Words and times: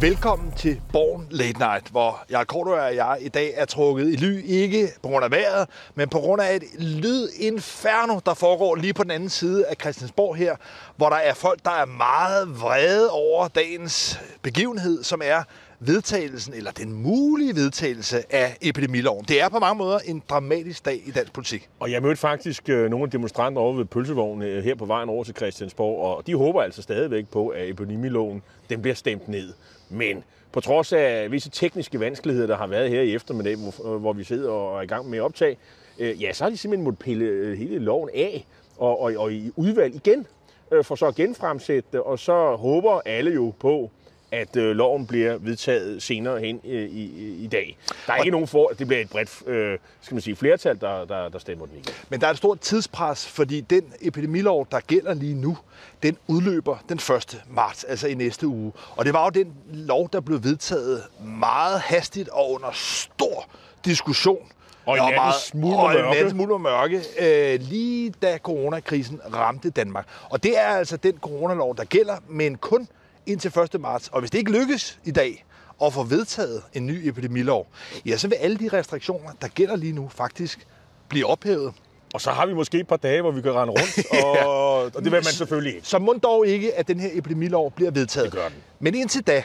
Velkommen 0.00 0.52
til 0.56 0.80
Born 0.92 1.26
Late 1.30 1.58
Night, 1.58 1.88
hvor 1.90 2.24
jeg 2.30 2.46
Korto 2.46 2.70
og 2.70 2.96
jeg 2.96 3.18
i 3.20 3.28
dag 3.28 3.52
er 3.54 3.64
trukket 3.64 4.12
i 4.12 4.16
ly, 4.16 4.42
ikke 4.44 4.88
på 5.02 5.08
grund 5.08 5.24
af 5.24 5.30
vejret, 5.30 5.68
men 5.94 6.08
på 6.08 6.18
grund 6.18 6.42
af 6.42 6.56
et 6.56 6.62
lydinferno, 6.78 8.20
der 8.26 8.34
foregår 8.34 8.74
lige 8.74 8.94
på 8.94 9.02
den 9.02 9.10
anden 9.10 9.28
side 9.28 9.66
af 9.66 9.76
Christiansborg 9.80 10.36
her, 10.36 10.56
hvor 10.96 11.08
der 11.08 11.16
er 11.16 11.34
folk, 11.34 11.64
der 11.64 11.70
er 11.70 11.84
meget 11.84 12.60
vrede 12.60 13.10
over 13.10 13.48
dagens 13.48 14.20
begivenhed, 14.42 15.02
som 15.02 15.20
er 15.24 15.42
vedtagelsen, 15.80 16.54
eller 16.54 16.70
den 16.70 16.92
mulige 16.92 17.54
vedtagelse 17.54 18.34
af 18.34 18.56
epidemiloven. 18.62 19.24
Det 19.24 19.42
er 19.42 19.48
på 19.48 19.58
mange 19.58 19.78
måder 19.78 19.98
en 19.98 20.22
dramatisk 20.30 20.84
dag 20.84 21.02
i 21.06 21.10
dansk 21.10 21.32
politik. 21.32 21.68
Og 21.80 21.90
jeg 21.90 22.02
mødte 22.02 22.16
faktisk 22.16 22.68
øh, 22.68 22.90
nogle 22.90 23.04
af 23.04 23.10
demonstranter 23.10 23.62
over 23.62 23.72
ved 23.76 23.84
pølsevognen 23.84 24.48
øh, 24.48 24.64
her 24.64 24.74
på 24.74 24.84
vejen 24.84 25.08
over 25.08 25.24
til 25.24 25.34
Christiansborg, 25.36 26.16
og 26.16 26.26
de 26.26 26.36
håber 26.36 26.62
altså 26.62 26.82
stadigvæk 26.82 27.28
på, 27.28 27.48
at 27.48 27.68
epidemiloven 27.68 28.42
den 28.70 28.82
bliver 28.82 28.94
stemt 28.94 29.28
ned. 29.28 29.52
Men 29.90 30.24
på 30.52 30.60
trods 30.60 30.92
af 30.92 31.32
visse 31.32 31.50
tekniske 31.50 32.00
vanskeligheder, 32.00 32.46
der 32.46 32.56
har 32.56 32.66
været 32.66 32.90
her 32.90 33.00
i 33.00 33.14
eftermiddag, 33.14 33.56
hvor 33.98 34.12
vi 34.12 34.24
sidder 34.24 34.50
og 34.50 34.78
er 34.78 34.82
i 34.82 34.86
gang 34.86 35.10
med 35.10 35.18
at 35.18 35.22
optage, 35.22 35.56
øh, 35.98 36.22
ja, 36.22 36.32
så 36.32 36.44
har 36.44 36.50
de 36.50 36.56
simpelthen 36.56 36.84
måttet 36.84 36.98
pille 36.98 37.24
øh, 37.24 37.58
hele 37.58 37.78
loven 37.78 38.10
af 38.14 38.46
og, 38.78 39.00
og, 39.00 39.12
og 39.16 39.32
i 39.32 39.52
udvalg 39.56 39.94
igen, 39.94 40.26
øh, 40.70 40.84
for 40.84 40.94
så 40.94 41.06
at 41.06 41.14
genfremsætte 41.14 41.88
det, 41.92 42.00
og 42.00 42.18
så 42.18 42.56
håber 42.56 43.00
alle 43.04 43.30
jo 43.30 43.52
på, 43.60 43.90
at 44.32 44.56
øh, 44.56 44.76
loven 44.76 45.06
bliver 45.06 45.38
vedtaget 45.38 46.02
senere 46.02 46.40
hen 46.40 46.60
øh, 46.64 46.88
i, 46.90 47.34
i 47.44 47.46
dag. 47.46 47.76
Der 48.06 48.12
er 48.12 48.16
ikke 48.16 48.30
nogen 48.30 48.46
for, 48.46 48.68
det 48.78 48.86
bliver 48.86 49.00
et 49.00 49.10
bredt 49.10 49.42
øh, 49.46 49.78
skal 50.00 50.14
man 50.14 50.22
sige, 50.22 50.36
flertal, 50.36 50.80
der, 50.80 51.04
der, 51.04 51.28
der 51.28 51.38
stemmer 51.38 51.66
den 51.66 51.74
igen. 51.74 51.94
Men 52.08 52.20
der 52.20 52.26
er 52.26 52.30
et 52.30 52.36
stort 52.36 52.60
tidspres, 52.60 53.26
fordi 53.26 53.60
den 53.60 53.92
epidemilov, 54.00 54.66
der 54.70 54.80
gælder 54.80 55.14
lige 55.14 55.34
nu, 55.34 55.58
den 56.02 56.16
udløber 56.26 56.76
den 56.88 56.96
1. 56.96 57.42
marts, 57.50 57.84
altså 57.84 58.08
i 58.08 58.14
næste 58.14 58.46
uge. 58.46 58.72
Og 58.96 59.04
det 59.04 59.12
var 59.12 59.24
jo 59.24 59.30
den 59.30 59.54
lov, 59.72 60.08
der 60.12 60.20
blev 60.20 60.44
vedtaget 60.44 61.02
meget 61.24 61.80
hastigt 61.80 62.28
og 62.28 62.50
under 62.52 62.70
stor 62.72 63.46
diskussion. 63.84 64.48
Og 64.86 64.96
i 64.96 65.00
natten 65.00 65.32
smuld 65.40 65.74
og 65.74 65.92
mørke. 65.92 66.30
smuld 66.30 66.52
og 66.52 66.60
mørke, 66.60 67.02
øh, 67.18 67.60
lige 67.60 68.14
da 68.22 68.38
coronakrisen 68.38 69.20
ramte 69.34 69.70
Danmark. 69.70 70.06
Og 70.30 70.42
det 70.42 70.58
er 70.58 70.66
altså 70.66 70.96
den 70.96 71.18
coronalov, 71.20 71.76
der 71.76 71.84
gælder, 71.84 72.16
men 72.28 72.56
kun 72.56 72.88
indtil 73.26 73.58
1. 73.74 73.80
marts. 73.80 74.08
Og 74.08 74.20
hvis 74.20 74.30
det 74.30 74.38
ikke 74.38 74.52
lykkes 74.52 74.98
i 75.04 75.10
dag 75.10 75.44
at 75.82 75.92
få 75.92 76.02
vedtaget 76.02 76.62
en 76.72 76.86
ny 76.86 77.08
epidemilov, 77.08 77.66
ja, 78.06 78.16
så 78.16 78.28
vil 78.28 78.34
alle 78.34 78.56
de 78.56 78.68
restriktioner, 78.72 79.30
der 79.42 79.48
gælder 79.48 79.76
lige 79.76 79.92
nu, 79.92 80.08
faktisk 80.14 80.66
blive 81.08 81.26
ophævet. 81.26 81.74
Og 82.14 82.20
så 82.20 82.30
har 82.30 82.46
vi 82.46 82.54
måske 82.54 82.80
et 82.80 82.88
par 82.88 82.96
dage, 82.96 83.20
hvor 83.20 83.30
vi 83.30 83.42
kan 83.42 83.54
rende 83.54 83.72
rundt, 83.72 83.98
og, 84.24 84.36
ja. 84.36 84.46
og 84.46 84.92
det 84.94 85.04
vil 85.04 85.12
man 85.12 85.22
selvfølgelig 85.24 85.74
ikke. 85.74 85.86
Så 85.86 85.98
må 85.98 86.12
dog 86.22 86.46
ikke, 86.46 86.74
at 86.74 86.88
den 86.88 87.00
her 87.00 87.10
epidemilov 87.12 87.72
bliver 87.72 87.90
vedtaget. 87.90 88.32
Det 88.32 88.40
gør 88.40 88.48
den. 88.48 88.56
Men 88.80 88.94
indtil 88.94 89.22
da, 89.22 89.44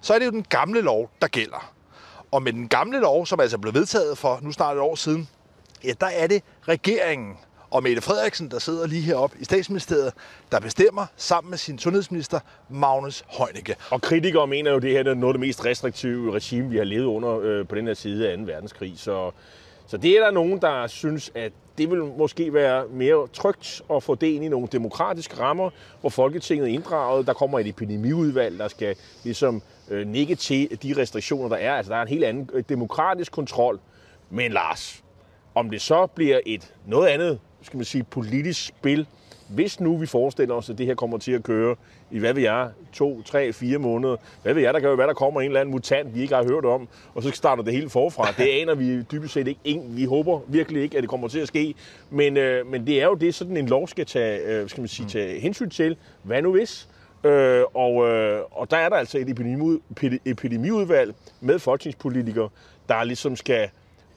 så 0.00 0.14
er 0.14 0.18
det 0.18 0.26
jo 0.26 0.30
den 0.30 0.46
gamle 0.48 0.80
lov, 0.80 1.10
der 1.20 1.28
gælder. 1.28 1.72
Og 2.30 2.42
med 2.42 2.52
den 2.52 2.68
gamle 2.68 3.00
lov, 3.00 3.26
som 3.26 3.40
altså 3.40 3.58
blev 3.58 3.74
vedtaget 3.74 4.18
for 4.18 4.38
nu 4.42 4.52
snart 4.52 4.76
et 4.76 4.80
år 4.80 4.94
siden, 4.94 5.28
ja, 5.84 5.92
der 6.00 6.06
er 6.06 6.26
det 6.26 6.42
regeringen, 6.68 7.36
og 7.72 7.82
Mette 7.82 8.02
Frederiksen, 8.02 8.50
der 8.50 8.58
sidder 8.58 8.86
lige 8.86 9.02
heroppe 9.02 9.36
i 9.40 9.44
statsministeriet, 9.44 10.12
der 10.52 10.60
bestemmer 10.60 11.06
sammen 11.16 11.50
med 11.50 11.58
sin 11.58 11.78
sundhedsminister 11.78 12.40
Magnus 12.68 13.24
Heunicke. 13.28 13.76
Og 13.90 14.02
kritikere 14.02 14.46
mener 14.46 14.70
jo, 14.70 14.76
at 14.76 14.82
det 14.82 14.90
her 14.90 15.04
er 15.04 15.14
noget 15.14 15.34
af 15.34 15.38
det 15.38 15.40
mest 15.40 15.64
restriktive 15.64 16.34
regime, 16.34 16.70
vi 16.70 16.76
har 16.76 16.84
levet 16.84 17.04
under 17.04 17.38
øh, 17.38 17.66
på 17.66 17.74
den 17.74 17.86
her 17.86 17.94
side 17.94 18.30
af 18.30 18.38
2. 18.38 18.44
verdenskrig. 18.44 18.92
Så, 18.96 19.30
så 19.86 19.96
det 19.96 20.18
er 20.18 20.24
der 20.24 20.30
nogen, 20.30 20.60
der 20.60 20.86
synes, 20.86 21.32
at 21.34 21.52
det 21.78 21.90
vil 21.90 22.04
måske 22.18 22.54
være 22.54 22.84
mere 22.88 23.28
trygt 23.32 23.82
at 23.94 24.02
få 24.02 24.14
det 24.14 24.26
ind 24.26 24.44
i 24.44 24.48
nogle 24.48 24.68
demokratiske 24.72 25.40
rammer, 25.40 25.70
hvor 26.00 26.10
Folketinget 26.10 26.68
er 26.68 26.72
inddraget. 26.72 27.26
Der 27.26 27.32
kommer 27.32 27.58
et 27.58 27.66
epidemiudvalg, 27.66 28.58
der 28.58 28.68
skal 28.68 28.96
ligesom 29.24 29.62
øh, 29.90 30.06
nikke 30.06 30.34
til 30.34 30.78
de 30.82 30.94
restriktioner, 30.96 31.48
der 31.48 31.56
er. 31.56 31.74
Altså 31.74 31.92
der 31.92 31.98
er 31.98 32.02
en 32.02 32.08
helt 32.08 32.24
anden 32.24 32.50
øh, 32.52 32.64
demokratisk 32.68 33.32
kontrol. 33.32 33.80
Men 34.30 34.52
Lars, 34.52 35.02
om 35.54 35.70
det 35.70 35.82
så 35.82 36.06
bliver 36.06 36.40
et 36.46 36.74
noget 36.86 37.08
andet 37.08 37.38
skal 37.62 37.76
man 37.76 37.84
sige, 37.84 38.04
politisk 38.04 38.66
spil. 38.66 39.06
Hvis 39.48 39.80
nu 39.80 39.96
vi 39.96 40.06
forestiller 40.06 40.54
os, 40.54 40.70
at 40.70 40.78
det 40.78 40.86
her 40.86 40.94
kommer 40.94 41.18
til 41.18 41.32
at 41.32 41.42
køre 41.42 41.76
i, 42.10 42.18
hvad 42.18 42.34
ved 42.34 42.42
jeg, 42.42 42.68
to, 42.92 43.22
tre, 43.22 43.52
fire 43.52 43.78
måneder. 43.78 44.16
Hvad 44.42 44.54
ved 44.54 44.62
jeg, 44.62 44.74
der 44.74 44.80
kan 44.80 44.88
jo 44.88 44.94
være, 44.94 45.06
der 45.06 45.14
kommer 45.14 45.40
en 45.40 45.46
eller 45.46 45.60
anden 45.60 45.72
mutant, 45.72 46.14
vi 46.14 46.20
ikke 46.22 46.34
har 46.34 46.44
hørt 46.44 46.64
om, 46.64 46.88
og 47.14 47.22
så 47.22 47.30
starter 47.30 47.62
det 47.62 47.72
hele 47.72 47.90
forfra. 47.90 48.32
Det 48.38 48.48
aner 48.48 48.74
vi 48.74 49.02
dybest 49.02 49.34
set 49.34 49.56
ikke. 49.64 49.82
Vi 49.88 50.04
håber 50.04 50.40
virkelig 50.46 50.82
ikke, 50.82 50.96
at 50.96 51.02
det 51.02 51.10
kommer 51.10 51.28
til 51.28 51.38
at 51.38 51.48
ske. 51.48 51.74
Men, 52.10 52.36
øh, 52.36 52.66
men 52.66 52.86
det 52.86 53.02
er 53.02 53.04
jo 53.04 53.14
det, 53.14 53.34
sådan 53.34 53.56
en 53.56 53.66
lov 53.66 53.88
skal 53.88 54.06
tage, 54.06 54.40
øh, 54.40 54.68
skal 54.68 54.80
man 54.80 54.88
sige, 54.88 55.08
tage 55.08 55.40
hensyn 55.40 55.70
til. 55.70 55.96
Hvad 56.22 56.42
nu 56.42 56.52
hvis? 56.52 56.88
Øh, 57.24 57.62
og, 57.74 58.08
øh, 58.08 58.40
og 58.50 58.70
der 58.70 58.76
er 58.76 58.88
der 58.88 58.96
altså 58.96 59.18
et 59.18 59.30
epidemi, 59.30 59.78
epidemiudvalg 60.24 61.14
med 61.40 61.58
folketingspolitikere, 61.58 62.48
der 62.88 63.04
ligesom 63.04 63.36
skal 63.36 63.68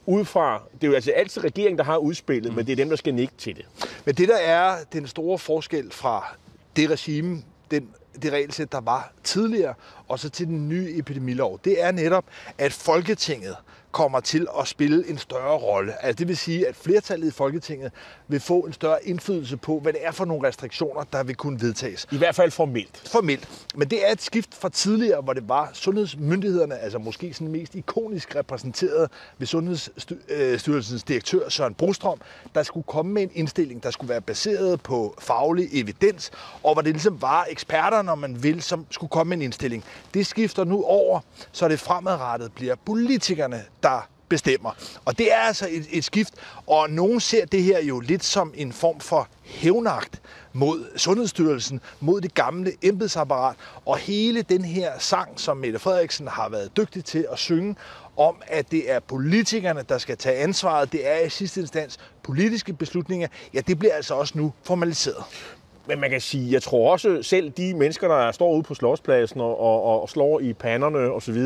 udefra, 0.05 0.63
det 0.73 0.83
er 0.83 0.87
jo 0.87 0.93
altså 0.93 1.11
altid 1.11 1.43
regeringen, 1.43 1.77
der 1.77 1.83
har 1.83 1.97
udspillet, 1.97 2.51
mm. 2.51 2.55
men 2.55 2.65
det 2.65 2.71
er 2.71 2.75
dem, 2.75 2.89
der 2.89 2.95
skal 2.95 3.13
nikke 3.13 3.33
til 3.37 3.55
det. 3.55 3.65
Men 4.05 4.15
det, 4.15 4.27
der 4.27 4.37
er 4.37 4.77
den 4.93 5.07
store 5.07 5.39
forskel 5.39 5.91
fra 5.91 6.35
det 6.75 6.89
regime, 6.89 7.41
den, 7.71 7.89
det 8.21 8.33
regelsæt, 8.33 8.71
der 8.71 8.81
var 8.81 9.11
tidligere, 9.23 9.73
og 10.07 10.19
så 10.19 10.29
til 10.29 10.47
den 10.47 10.69
nye 10.69 10.97
epidemilov, 10.97 11.59
det 11.65 11.83
er 11.83 11.91
netop, 11.91 12.25
at 12.57 12.73
Folketinget 12.73 13.55
kommer 13.91 14.19
til 14.19 14.47
at 14.59 14.67
spille 14.67 15.09
en 15.09 15.17
større 15.17 15.57
rolle. 15.57 16.05
Altså 16.05 16.19
det 16.19 16.27
vil 16.27 16.37
sige, 16.37 16.67
at 16.67 16.75
flertallet 16.75 17.27
i 17.27 17.31
Folketinget 17.31 17.91
vil 18.27 18.39
få 18.39 18.59
en 18.59 18.73
større 18.73 19.07
indflydelse 19.07 19.57
på, 19.57 19.79
hvad 19.79 19.93
det 19.93 20.05
er 20.05 20.11
for 20.11 20.25
nogle 20.25 20.47
restriktioner, 20.47 21.03
der 21.03 21.23
vil 21.23 21.35
kunne 21.35 21.61
vedtages. 21.61 22.07
I 22.11 22.17
hvert 22.17 22.35
fald 22.35 22.51
formelt. 22.51 23.09
Formelt. 23.11 23.49
Men 23.75 23.89
det 23.89 24.07
er 24.07 24.11
et 24.11 24.21
skift 24.21 24.55
fra 24.55 24.69
tidligere, 24.69 25.21
hvor 25.21 25.33
det 25.33 25.49
var 25.49 25.69
sundhedsmyndighederne, 25.73 26.77
altså 26.77 26.99
måske 26.99 27.33
sådan 27.33 27.47
mest 27.47 27.75
ikonisk 27.75 28.35
repræsenteret 28.35 29.11
ved 29.37 29.47
Sundhedsstyrelsens 29.47 31.03
direktør 31.03 31.49
Søren 31.49 31.73
Brostrøm, 31.73 32.21
der 32.55 32.63
skulle 32.63 32.83
komme 32.83 33.13
med 33.13 33.21
en 33.23 33.31
indstilling, 33.33 33.83
der 33.83 33.91
skulle 33.91 34.09
være 34.09 34.21
baseret 34.21 34.81
på 34.81 35.15
faglig 35.19 35.69
evidens, 35.73 36.31
og 36.63 36.73
hvor 36.73 36.81
det 36.81 36.91
ligesom 36.93 37.21
var 37.21 37.47
eksperter, 37.49 38.01
når 38.05 38.15
man 38.15 38.43
vil, 38.43 38.61
som 38.61 38.85
skulle 38.89 39.09
komme 39.09 39.29
med 39.29 39.37
en 39.37 39.41
indstilling. 39.41 39.83
Det 40.13 40.27
skifter 40.27 40.63
nu 40.63 40.83
over, 40.83 41.19
så 41.51 41.67
det 41.67 41.79
fremadrettet 41.79 42.51
bliver 42.51 42.75
politikerne, 42.85 43.63
der 43.83 44.07
bestemmer. 44.29 44.71
Og 45.05 45.17
det 45.17 45.33
er 45.33 45.37
altså 45.37 45.67
et, 45.71 45.85
et 45.91 46.03
skift, 46.03 46.33
og 46.67 46.89
nogen 46.89 47.19
ser 47.19 47.45
det 47.45 47.63
her 47.63 47.83
jo 47.83 47.99
lidt 47.99 48.23
som 48.23 48.53
en 48.55 48.73
form 48.73 48.99
for 48.99 49.27
hævnagt 49.43 50.21
mod 50.53 50.85
Sundhedsstyrelsen, 50.97 51.81
mod 51.99 52.21
det 52.21 52.33
gamle 52.33 52.71
embedsapparat, 52.81 53.55
og 53.85 53.97
hele 53.97 54.41
den 54.41 54.65
her 54.65 54.99
sang, 54.99 55.39
som 55.39 55.57
Mette 55.57 55.79
Frederiksen 55.79 56.27
har 56.27 56.49
været 56.49 56.77
dygtig 56.77 57.05
til 57.05 57.27
at 57.31 57.39
synge, 57.39 57.75
om 58.17 58.35
at 58.47 58.71
det 58.71 58.91
er 58.91 58.99
politikerne, 58.99 59.83
der 59.89 59.97
skal 59.97 60.17
tage 60.17 60.37
ansvaret, 60.37 60.91
det 60.91 61.07
er 61.07 61.19
i 61.19 61.29
sidste 61.29 61.61
instans 61.61 61.97
politiske 62.23 62.73
beslutninger, 62.73 63.27
ja, 63.53 63.59
det 63.59 63.79
bliver 63.79 63.93
altså 63.93 64.13
også 64.13 64.37
nu 64.37 64.53
formaliseret. 64.63 65.23
Men 65.87 65.99
man 65.99 66.09
kan 66.09 66.21
sige, 66.21 66.51
jeg 66.51 66.61
tror 66.61 66.91
også 66.91 67.19
selv 67.21 67.49
de 67.49 67.73
mennesker, 67.73 68.07
der 68.07 68.31
står 68.31 68.53
ude 68.53 68.63
på 68.63 68.73
slåspladsen 68.73 69.41
og, 69.41 69.59
og, 69.59 70.01
og 70.01 70.09
slår 70.09 70.39
i 70.39 70.53
panderne 70.53 70.99
osv., 70.99 71.37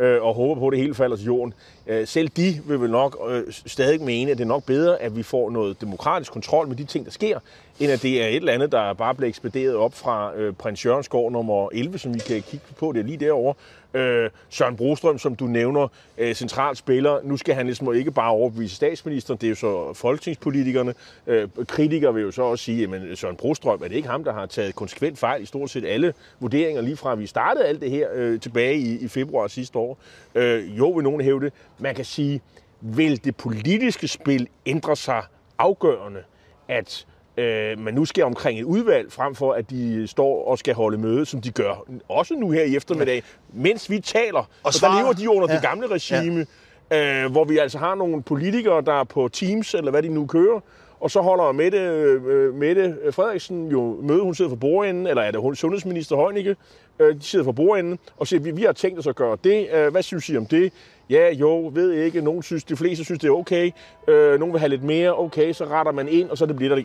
øh, 0.00 0.22
og 0.22 0.34
håber 0.34 0.60
på, 0.60 0.66
at 0.66 0.72
det 0.72 0.80
hele 0.80 0.94
falder 0.94 1.16
til 1.16 1.26
jorden, 1.26 1.54
øh, 1.86 2.06
selv 2.06 2.28
de 2.28 2.60
vil 2.66 2.80
vel 2.80 2.90
nok 2.90 3.16
øh, 3.30 3.42
stadig 3.66 4.02
mene, 4.02 4.30
at 4.30 4.38
det 4.38 4.44
er 4.44 4.48
nok 4.48 4.64
bedre, 4.64 5.02
at 5.02 5.16
vi 5.16 5.22
får 5.22 5.50
noget 5.50 5.80
demokratisk 5.80 6.32
kontrol 6.32 6.68
med 6.68 6.76
de 6.76 6.84
ting, 6.84 7.04
der 7.04 7.10
sker, 7.10 7.38
end 7.80 7.92
at 7.92 8.02
det 8.02 8.22
er 8.22 8.26
et 8.26 8.36
eller 8.36 8.52
andet, 8.52 8.72
der 8.72 8.92
bare 8.92 9.14
bliver 9.14 9.28
ekspederet 9.28 9.74
op 9.74 9.94
fra 9.94 10.34
øh, 10.36 10.52
prins 10.52 10.86
Jørgens 10.86 11.08
gård 11.08 11.32
nummer 11.32 11.68
11, 11.72 11.98
som 11.98 12.14
vi 12.14 12.18
kan 12.18 12.42
kigge 12.42 12.66
på, 12.78 12.92
det 12.92 13.00
er 13.00 13.04
lige 13.04 13.16
derovre, 13.16 13.54
Øh, 13.94 14.30
Søren 14.50 14.76
Brostrøm, 14.76 15.18
som 15.18 15.36
du 15.36 15.44
nævner, 15.44 15.88
øh, 16.18 16.34
central 16.34 16.76
spiller. 16.76 17.20
Nu 17.24 17.36
skal 17.36 17.54
han 17.54 17.66
ligesom 17.66 17.94
ikke 17.94 18.10
bare 18.10 18.30
overbevise 18.30 18.76
statsministeren, 18.76 19.38
det 19.40 19.46
er 19.46 19.48
jo 19.48 19.54
så 19.54 19.92
folketingspolitikerne. 19.94 20.94
Øh, 21.26 21.48
kritikere 21.68 22.14
vil 22.14 22.22
jo 22.22 22.30
så 22.30 22.42
også 22.42 22.64
sige, 22.64 22.94
at 22.94 23.18
Søren 23.18 23.36
Brostrøm, 23.36 23.82
er 23.82 23.88
det 23.88 23.96
ikke 23.96 24.08
ham, 24.08 24.24
der 24.24 24.32
har 24.32 24.46
taget 24.46 24.74
konsekvent 24.74 25.18
fejl 25.18 25.42
i 25.42 25.46
stort 25.46 25.70
set 25.70 25.84
alle 25.84 26.14
vurderinger, 26.40 26.82
lige 26.82 26.96
fra 26.96 27.14
vi 27.14 27.26
startede 27.26 27.64
alt 27.64 27.80
det 27.80 27.90
her 27.90 28.08
øh, 28.14 28.40
tilbage 28.40 28.78
i, 28.78 28.98
i 28.98 29.08
februar 29.08 29.46
sidste 29.46 29.78
år. 29.78 29.89
Øh, 30.34 30.78
jo, 30.78 30.90
vil 30.90 31.04
nogen 31.04 31.20
hæve 31.20 31.40
det. 31.40 31.52
Man 31.78 31.94
kan 31.94 32.04
sige, 32.04 32.40
vil 32.80 33.24
det 33.24 33.36
politiske 33.36 34.08
spil 34.08 34.48
ændre 34.66 34.96
sig 34.96 35.22
afgørende, 35.58 36.22
at 36.68 37.06
øh, 37.36 37.78
man 37.78 37.94
nu 37.94 38.04
skal 38.04 38.24
omkring 38.24 38.60
et 38.60 38.64
udvalg, 38.64 39.12
frem 39.12 39.34
for 39.34 39.52
at 39.52 39.70
de 39.70 40.06
står 40.06 40.48
og 40.48 40.58
skal 40.58 40.74
holde 40.74 40.98
møde, 40.98 41.26
som 41.26 41.40
de 41.40 41.50
gør 41.50 41.84
også 42.08 42.34
nu 42.34 42.50
her 42.50 42.62
i 42.62 42.76
eftermiddag, 42.76 43.14
ja. 43.14 43.20
mens 43.52 43.90
vi 43.90 44.00
taler. 44.00 44.50
Og 44.62 44.72
så 44.72 44.86
lever 44.98 45.12
de 45.12 45.30
under 45.30 45.46
ja. 45.48 45.54
det 45.54 45.62
gamle 45.62 45.86
regime, 45.86 46.46
ja. 46.90 47.24
øh, 47.24 47.30
hvor 47.30 47.44
vi 47.44 47.58
altså 47.58 47.78
har 47.78 47.94
nogle 47.94 48.22
politikere, 48.22 48.82
der 48.82 49.00
er 49.00 49.04
på 49.04 49.28
Teams, 49.28 49.74
eller 49.74 49.90
hvad 49.90 50.02
de 50.02 50.08
nu 50.08 50.26
kører, 50.26 50.60
og 51.00 51.10
så 51.10 51.20
holder 51.20 51.52
Mette, 51.52 51.78
øh, 51.78 52.54
Mette 52.54 52.96
Frederiksen 53.10 53.68
jo 53.68 53.98
møde, 54.02 54.20
hun 54.22 54.34
sidder 54.34 54.48
for 54.48 54.56
bordenden, 54.56 55.06
eller 55.06 55.22
er 55.22 55.30
det 55.30 55.40
hun, 55.40 55.56
sundhedsminister 55.56 56.16
Heunicke, 56.16 56.56
øh, 56.98 57.14
de 57.14 57.22
sidder 57.22 57.44
for 57.44 57.52
bordenden, 57.52 57.98
og 58.16 58.26
siger, 58.26 58.40
vi, 58.40 58.50
vi 58.50 58.62
har 58.62 58.72
tænkt 58.72 58.98
os 58.98 59.06
at 59.06 59.16
gøre 59.16 59.38
det, 59.44 59.68
øh, 59.72 59.92
hvad 59.92 60.02
synes 60.02 60.28
I 60.28 60.36
om 60.36 60.46
det? 60.46 60.72
Ja, 61.10 61.32
jo, 61.32 61.70
ved 61.74 61.92
ikke, 61.92 62.20
nogen 62.20 62.42
synes, 62.42 62.64
de 62.64 62.76
fleste 62.76 63.04
synes, 63.04 63.20
det 63.20 63.28
er 63.28 63.32
okay, 63.32 63.70
øh, 64.08 64.40
nogen 64.40 64.52
vil 64.52 64.58
have 64.60 64.68
lidt 64.68 64.82
mere, 64.82 65.18
okay, 65.18 65.52
så 65.52 65.64
retter 65.64 65.92
man 65.92 66.08
ind, 66.08 66.30
og 66.30 66.38
så 66.38 66.46
det 66.46 66.56
bliver 66.56 66.74
der 66.74 66.82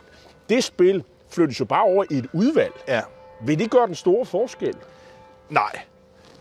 det 0.48 0.64
spil 0.64 1.04
flyttes 1.28 1.60
jo 1.60 1.64
bare 1.64 1.84
over 1.84 2.04
i 2.10 2.14
et 2.14 2.28
udvalg. 2.32 2.72
Ja. 2.88 3.00
Vil 3.44 3.58
det 3.58 3.70
gøre 3.70 3.86
den 3.86 3.94
store 3.94 4.26
forskel? 4.26 4.74
Nej. 5.50 5.80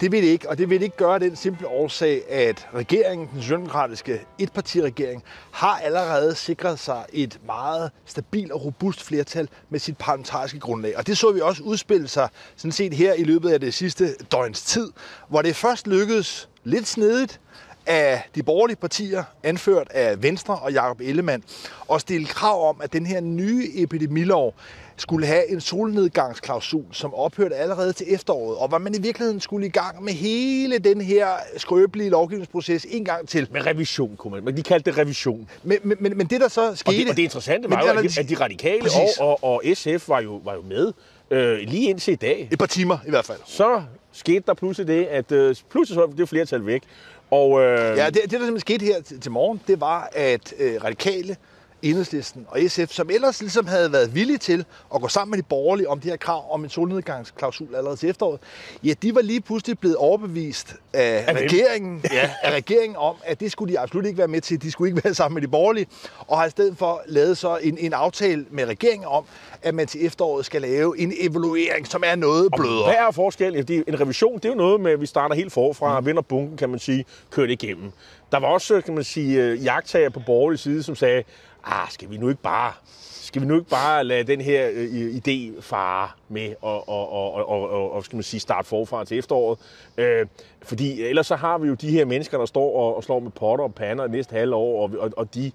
Det 0.02 0.12
vil 0.12 0.24
det 0.24 0.28
ikke, 0.28 0.50
og 0.50 0.58
det 0.58 0.70
vil 0.70 0.80
det 0.80 0.86
ikke 0.86 0.98
gøre 0.98 1.20
den 1.20 1.36
simple 1.36 1.68
årsag, 1.68 2.32
at 2.32 2.68
regeringen, 2.74 3.30
den 3.34 3.42
socialdemokratiske 3.42 4.22
etpartiregering, 4.40 5.24
har 5.52 5.80
allerede 5.80 6.36
sikret 6.36 6.80
sig 6.80 7.06
et 7.14 7.40
meget 7.46 7.92
stabilt 8.06 8.52
og 8.52 8.66
robust 8.66 9.04
flertal 9.04 9.50
med 9.70 9.80
sit 9.80 9.98
parlamentariske 9.98 10.60
grundlag. 10.60 10.98
Og 10.98 11.08
det 11.08 11.18
så 11.18 11.32
vi 11.32 11.42
også 11.42 11.64
udspille 11.64 12.08
sig 12.08 12.30
sådan 12.56 12.72
set 12.72 12.94
her 12.94 13.14
i 13.14 13.24
løbet 13.24 13.50
af 13.50 13.60
det 13.60 13.74
sidste 13.74 14.16
døgns 14.32 14.62
tid, 14.62 14.92
hvor 15.30 15.42
det 15.42 15.56
først 15.56 15.88
lykkedes 15.88 16.50
lidt 16.64 16.88
snedigt 16.88 17.40
af 17.86 18.30
de 18.36 18.44
borgerlige 18.44 18.78
partier, 18.78 19.24
anført 19.44 19.88
af 19.92 20.24
Venstre 20.24 20.56
og 20.56 20.74
Jakob 20.74 21.02
Ellemann, 21.02 21.44
at 21.94 22.02
stille 22.02 22.28
krav 22.28 22.70
om, 22.70 22.82
at 22.84 22.94
den 22.94 23.06
her 23.06 23.22
nye 23.22 23.70
epidemilov 23.76 24.54
skulle 24.98 25.28
have 25.28 25.52
en 25.52 25.62
solnedgangsklausul, 25.62 26.86
som 26.92 27.14
ophørte 27.14 27.56
allerede 27.56 27.94
til 27.94 28.14
efteråret, 28.14 28.58
og 28.58 28.68
hvor 28.68 28.78
man 28.78 28.96
i 28.96 29.02
virkeligheden 29.02 29.40
skulle 29.40 29.68
i 29.68 29.70
gang 29.70 30.04
med 30.04 30.14
hele 30.14 30.78
den 30.78 31.02
her 31.02 31.28
skrøbelige 31.58 32.10
lovgivningsproces 32.10 32.88
en 32.90 33.06
gang 33.06 33.28
til. 33.28 33.48
Med 33.52 33.66
revision, 33.66 34.16
kunne 34.18 34.34
man. 34.34 34.44
Men 34.44 34.58
de 34.58 34.64
kaldte 34.64 34.92
det 34.92 35.00
revision. 35.00 35.50
Men, 35.64 35.78
men, 35.84 35.98
men, 36.00 36.18
men 36.18 36.28
det, 36.28 36.42
der 36.42 36.48
så 36.48 36.76
skete... 36.76 36.90
Og 36.90 36.94
det, 36.94 37.10
og 37.10 37.18
det 37.18 37.24
interessante 37.24 37.70
var 37.70 37.82
jo, 37.82 38.00
at 38.00 38.04
de, 38.04 38.20
at 38.20 38.30
de 38.30 38.36
radikale 38.36 38.90
og, 39.20 39.28
og, 39.28 39.44
og 39.44 39.64
SF 39.74 40.10
var 40.10 40.20
jo, 40.20 40.42
var 40.44 40.54
jo 40.54 40.62
med 40.62 40.94
øh, 41.32 41.60
lige 41.60 41.90
indtil 41.90 42.12
i 42.12 42.16
dag. 42.16 42.48
Et 42.52 42.60
par 42.60 42.66
timer 42.66 42.98
i 43.08 43.10
hvert 43.10 43.26
fald. 43.26 43.40
Så 43.46 43.82
skete 44.12 44.44
der 44.48 44.54
pludselig 44.54 44.88
det, 44.88 45.06
at 45.06 45.32
øh, 45.32 45.56
pludselig 45.70 45.96
så 45.96 46.14
det 46.18 46.30
flertal 46.30 46.66
væk. 46.66 46.84
Og, 47.32 47.62
øh... 47.62 47.98
Ja, 47.98 48.06
det, 48.06 48.14
det, 48.14 48.24
der 48.24 48.30
simpelthen 48.30 48.60
skete 48.60 48.86
her 48.86 49.02
til, 49.02 49.20
til 49.20 49.32
morgen, 49.32 49.62
det 49.68 49.82
var, 49.82 50.10
at 50.14 50.54
øh, 50.60 50.84
radikale 50.84 51.36
Enhedslisten 51.82 52.46
og 52.50 52.60
SF, 52.68 52.90
som 52.90 53.10
ellers 53.10 53.42
ligesom 53.42 53.68
havde 53.68 53.92
været 53.92 54.16
villige 54.16 54.38
til 54.38 54.66
at 54.96 55.02
gå 55.02 55.08
sammen 55.08 55.32
med 55.32 55.38
de 55.38 55.48
borgerlige 55.50 55.90
om 55.90 56.00
de 56.00 56.10
her 56.10 56.18
krav 56.18 56.54
om 56.54 56.64
en 56.64 56.70
solnedgangsklausul 56.70 57.76
allerede 57.76 57.98
til 57.98 58.10
efteråret, 58.10 58.40
ja, 58.84 58.94
de 59.02 59.16
var 59.16 59.22
lige 59.22 59.42
pludselig 59.42 59.80
blevet 59.80 59.96
overbevist 59.96 60.76
af, 60.94 61.26
af 61.28 61.34
regeringen, 61.34 62.02
ja, 62.12 62.30
af 62.44 62.52
regeringen 62.52 62.96
om, 62.98 63.16
at 63.24 63.40
det 63.40 63.52
skulle 63.52 63.74
de 63.74 63.80
absolut 63.80 64.06
ikke 64.06 64.18
være 64.18 64.28
med 64.28 64.42
til. 64.42 64.62
De 64.62 64.72
skulle 64.72 64.90
ikke 64.90 65.04
være 65.04 65.14
sammen 65.14 65.34
med 65.34 65.42
de 65.42 65.48
borgerlige, 65.48 65.88
og 66.28 66.38
har 66.38 66.46
i 66.46 66.50
stedet 66.50 66.78
for 66.78 67.02
lavet 67.08 67.38
så 67.38 67.58
en, 67.58 67.78
en 67.78 67.94
aftale 67.94 68.46
med 68.50 68.66
regeringen 68.66 69.08
om, 69.08 69.26
at 69.62 69.76
man 69.76 69.88
til 69.88 70.06
efteråret 70.06 70.46
skal 70.46 70.62
lave 70.62 71.00
en 71.00 71.14
evaluering, 71.20 71.88
som 71.88 72.04
er 72.06 72.16
noget 72.16 72.50
blødere. 72.58 72.80
Og 72.80 72.86
hvad 72.86 72.96
er 73.08 73.12
forskellen? 73.12 73.84
En 73.88 74.02
revision, 74.02 74.36
det 74.36 74.46
er 74.46 74.50
jo 74.50 74.56
noget 74.56 74.82
med, 74.82 74.92
at 74.92 75.02
vi 75.02 75.06
starter 75.06 75.36
helt 75.36 75.54
forfra, 75.54 76.00
mm. 76.00 76.06
vinder 76.06 76.22
bunken, 76.22 76.58
kan 76.58 76.70
man 76.70 76.80
sige, 76.80 77.06
kører 77.32 77.48
det 77.48 77.64
igennem. 77.64 77.92
Der 78.32 78.40
var 78.40 78.48
også, 78.48 78.82
kan 78.82 78.94
man 78.96 79.04
sige, 79.04 79.44
øh, 79.44 79.66
jagttager 79.66 80.10
på 80.10 80.20
borgerlig 80.26 80.60
side, 80.60 80.84
som 80.84 80.96
sagde, 80.96 81.24
ah, 81.66 81.90
skal 81.90 82.10
vi 82.10 82.18
nu 82.18 82.30
ikke 82.30 82.42
bare 82.42 82.74
skal 83.26 83.42
vi 83.42 83.48
nu 83.48 83.56
ikke 83.56 83.70
bare 83.70 84.04
lade 84.04 84.24
den 84.24 84.42
her 84.42 84.70
øh, 84.74 85.16
idé 85.16 85.62
fare 85.62 86.10
med 86.30 86.56
og, 86.62 86.90
og, 86.90 87.12
og, 87.12 87.50
og, 87.50 87.70
og, 87.70 87.92
og 87.92 88.06
skal 88.06 88.16
man 88.16 88.24
sige, 88.24 88.40
starte 88.40 88.68
forfra 88.68 89.06
til 89.06 89.18
efteråret? 89.18 89.60
Øh, 89.98 90.26
fordi 90.64 91.02
ellers 91.02 91.28
så 91.28 91.36
har 91.36 91.58
vi 91.58 91.68
jo 91.68 91.74
de 91.74 91.90
her 91.90 92.06
mennesker, 92.06 92.38
der 92.38 92.46
står 92.46 92.76
og, 92.76 92.96
og 92.96 93.04
slår 93.04 93.20
med 93.20 93.32
potter 93.32 93.64
og 93.66 93.76
pander 93.76 94.08
næste 94.08 94.36
halve 94.36 94.56
år, 94.56 94.84
og, 94.84 94.92
og, 95.00 95.12
og 95.18 95.34
de, 95.34 95.52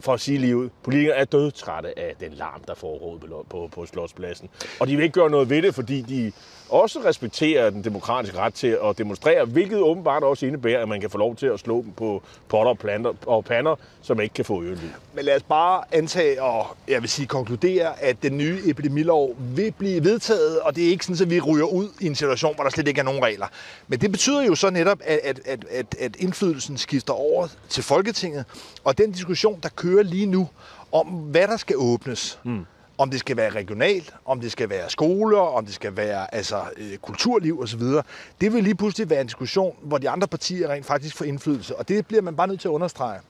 for 0.00 0.14
at 0.14 0.20
sige 0.20 0.38
livet, 0.38 0.70
politikere 0.82 1.16
er 1.16 1.24
dødtrætte 1.24 1.98
af 1.98 2.14
den 2.20 2.32
larm, 2.32 2.64
der 2.64 2.74
foregår 2.74 3.18
på, 3.18 3.46
på, 3.50 3.68
på 3.72 3.86
Slotspladsen. 3.86 4.48
Og 4.80 4.86
de 4.86 4.96
vil 4.96 5.02
ikke 5.02 5.20
gøre 5.20 5.30
noget 5.30 5.50
ved 5.50 5.62
det, 5.62 5.74
fordi 5.74 6.02
de 6.02 6.32
også 6.68 7.00
respekterer 7.04 7.70
den 7.70 7.84
demokratiske 7.84 8.38
ret 8.38 8.54
til 8.54 8.78
at 8.84 8.98
demonstrere, 8.98 9.44
hvilket 9.44 9.78
åbenbart 9.78 10.22
også 10.22 10.46
indebærer, 10.46 10.82
at 10.82 10.88
man 10.88 11.00
kan 11.00 11.10
få 11.10 11.18
lov 11.18 11.36
til 11.36 11.46
at 11.46 11.60
slå 11.60 11.82
dem 11.82 11.92
på 11.92 12.22
potter 12.48 12.70
og, 12.70 12.78
planter, 12.78 13.12
og 13.26 13.44
pander, 13.44 13.74
som 14.02 14.20
ikke 14.20 14.34
kan 14.34 14.44
få 14.44 14.56
øjenlyd. 14.56 14.88
Men 15.14 15.24
lad 15.24 15.36
os 15.36 15.42
bare 15.42 15.82
antage 15.92 16.42
og 16.42 16.66
jeg 16.88 17.02
vil 17.02 17.10
sige 17.10 17.26
konkludere, 17.26 18.02
at 18.02 18.22
den 18.22 18.38
nye 18.38 18.60
epidemilov 18.66 19.36
vil 19.38 19.72
blive 19.78 20.04
vedtaget, 20.04 20.60
og 20.60 20.76
det 20.76 20.86
er 20.86 20.90
ikke 20.90 21.04
sådan, 21.04 21.22
at 21.22 21.30
vi 21.30 21.40
ryger 21.40 21.66
ud 21.66 21.88
i 22.00 22.06
en 22.06 22.14
situation, 22.14 22.54
hvor 22.54 22.64
der 22.64 22.70
slet 22.70 22.88
ikke 22.88 23.00
er 23.00 23.04
nogen 23.04 23.22
regler. 23.22 23.46
Men 23.88 24.00
det 24.00 24.12
betyder 24.12 24.42
jo 24.42 24.54
så 24.54 24.70
netop, 24.70 24.98
at, 25.04 25.20
at, 25.24 25.40
at, 25.46 25.64
at, 25.70 25.94
at 26.00 26.16
indflydelsen 26.16 26.78
skifter 26.78 27.12
over 27.12 27.48
til 27.68 27.82
Folketinget, 27.82 28.44
og 28.84 28.98
den 28.98 29.12
diskussion, 29.12 29.60
der 29.62 29.68
kører 29.68 30.02
lige 30.02 30.26
nu, 30.26 30.48
om 30.92 31.06
hvad 31.06 31.48
der 31.48 31.56
skal 31.56 31.76
åbnes, 31.78 32.38
mm 32.44 32.66
om 32.98 33.10
det 33.10 33.20
skal 33.20 33.36
være 33.36 33.50
regionalt, 33.50 34.14
om 34.24 34.40
det 34.40 34.52
skal 34.52 34.68
være 34.68 34.90
skoler, 34.90 35.38
om 35.38 35.64
det 35.64 35.74
skal 35.74 35.96
være 35.96 36.34
altså, 36.34 36.62
øh, 36.76 36.96
kulturliv 36.96 37.60
osv. 37.60 37.82
Det 38.40 38.52
vil 38.52 38.64
lige 38.64 38.74
pludselig 38.74 39.10
være 39.10 39.20
en 39.20 39.26
diskussion, 39.26 39.76
hvor 39.82 39.98
de 39.98 40.10
andre 40.10 40.28
partier 40.28 40.68
rent 40.68 40.86
faktisk 40.86 41.16
får 41.16 41.24
indflydelse, 41.24 41.76
og 41.76 41.88
det 41.88 42.06
bliver 42.06 42.22
man 42.22 42.36
bare 42.36 42.46
nødt 42.46 42.60
til 42.60 42.68
at 42.68 42.72
understrege. 42.72 43.20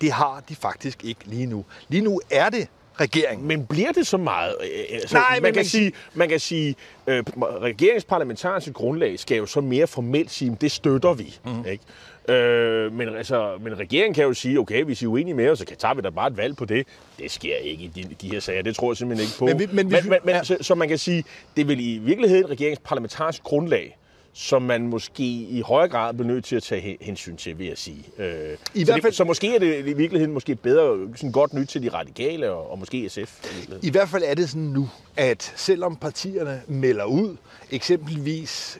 Det 0.00 0.12
har 0.12 0.42
de 0.48 0.56
faktisk 0.56 1.04
ikke 1.04 1.20
lige 1.24 1.46
nu. 1.46 1.64
Lige 1.88 2.02
nu 2.02 2.20
er 2.30 2.48
det 2.48 2.68
regeringen. 3.00 3.48
Men 3.48 3.66
bliver 3.66 3.92
det 3.92 4.06
så 4.06 4.16
meget? 4.16 4.54
Øh, 4.60 4.68
øh, 4.68 4.84
altså, 4.92 5.16
Nej, 5.16 5.24
man, 5.32 5.42
men, 5.42 5.54
kan 5.54 5.64
sige, 5.64 5.92
man 6.14 6.28
kan 6.28 6.40
sige, 6.40 6.74
øh, 7.06 7.22
regeringsparlamentariske 7.42 8.72
grundlag 8.72 9.18
skal 9.18 9.36
jo 9.36 9.46
så 9.46 9.60
mere 9.60 9.86
formelt 9.86 10.30
sige, 10.30 10.56
det 10.60 10.72
støtter 10.72 11.14
vi. 11.14 11.34
Mm. 11.44 11.64
Ikke? 11.66 11.84
Øh, 12.28 12.92
men, 12.92 13.08
altså, 13.08 13.58
men 13.60 13.78
regeringen 13.78 14.14
kan 14.14 14.24
jo 14.24 14.34
sige, 14.34 14.58
okay, 14.58 14.84
hvis 14.84 15.02
I 15.02 15.04
er 15.04 15.08
uenige 15.08 15.34
med 15.34 15.50
os, 15.50 15.58
så 15.58 15.64
tager 15.78 15.94
vi 15.94 16.00
da 16.00 16.10
bare 16.10 16.26
et 16.26 16.36
valg 16.36 16.56
på 16.56 16.64
det. 16.64 16.86
Det 17.18 17.30
sker 17.30 17.56
ikke 17.56 17.84
i 17.84 17.86
de, 17.86 18.14
de 18.20 18.30
her 18.30 18.40
sager. 18.40 18.62
Det 18.62 18.76
tror 18.76 18.90
jeg 18.90 18.96
simpelthen 18.96 19.24
ikke 19.26 19.38
på. 19.38 19.46
Men, 19.46 19.56
men, 19.76 19.88
men, 19.88 20.08
men, 20.10 20.18
men 20.24 20.34
ja. 20.34 20.44
så, 20.44 20.56
så 20.60 20.74
man 20.74 20.88
kan 20.88 20.98
sige, 20.98 21.24
det 21.56 21.68
vil 21.68 21.80
i 21.80 21.98
virkeligheden 21.98 22.50
regeringens 22.50 22.80
parlamentariske 22.84 23.42
grundlag, 23.42 23.96
som 24.32 24.62
man 24.62 24.86
måske 24.86 25.22
i 25.24 25.62
højere 25.66 25.88
grad 25.88 26.14
bliver 26.14 26.26
nødt 26.26 26.44
til 26.44 26.56
at 26.56 26.62
tage 26.62 26.98
hensyn 27.00 27.36
til, 27.36 27.58
vil 27.58 27.66
jeg 27.66 27.78
sige. 27.78 28.04
Øh, 28.18 28.56
I 28.74 28.80
så, 28.80 28.84
hvert 28.84 29.02
fald, 29.02 29.10
det, 29.10 29.14
så 29.14 29.24
måske 29.24 29.54
er 29.54 29.58
det 29.58 29.78
i 29.86 29.92
virkeligheden 29.92 30.34
måske 30.34 30.54
bedre, 30.54 31.08
sådan 31.16 31.32
godt 31.32 31.54
nyt 31.54 31.68
til 31.68 31.82
de 31.82 31.88
radikale 31.88 32.50
og, 32.50 32.70
og 32.70 32.78
måske 32.78 33.08
SF. 33.08 33.44
I, 33.82 33.86
I 33.86 33.90
hvert 33.90 34.08
fald 34.08 34.22
er 34.26 34.34
det 34.34 34.48
sådan 34.48 34.62
nu, 34.62 34.88
at 35.16 35.52
selvom 35.56 35.96
partierne 35.96 36.62
melder 36.68 37.04
ud, 37.04 37.36
eksempelvis 37.70 38.78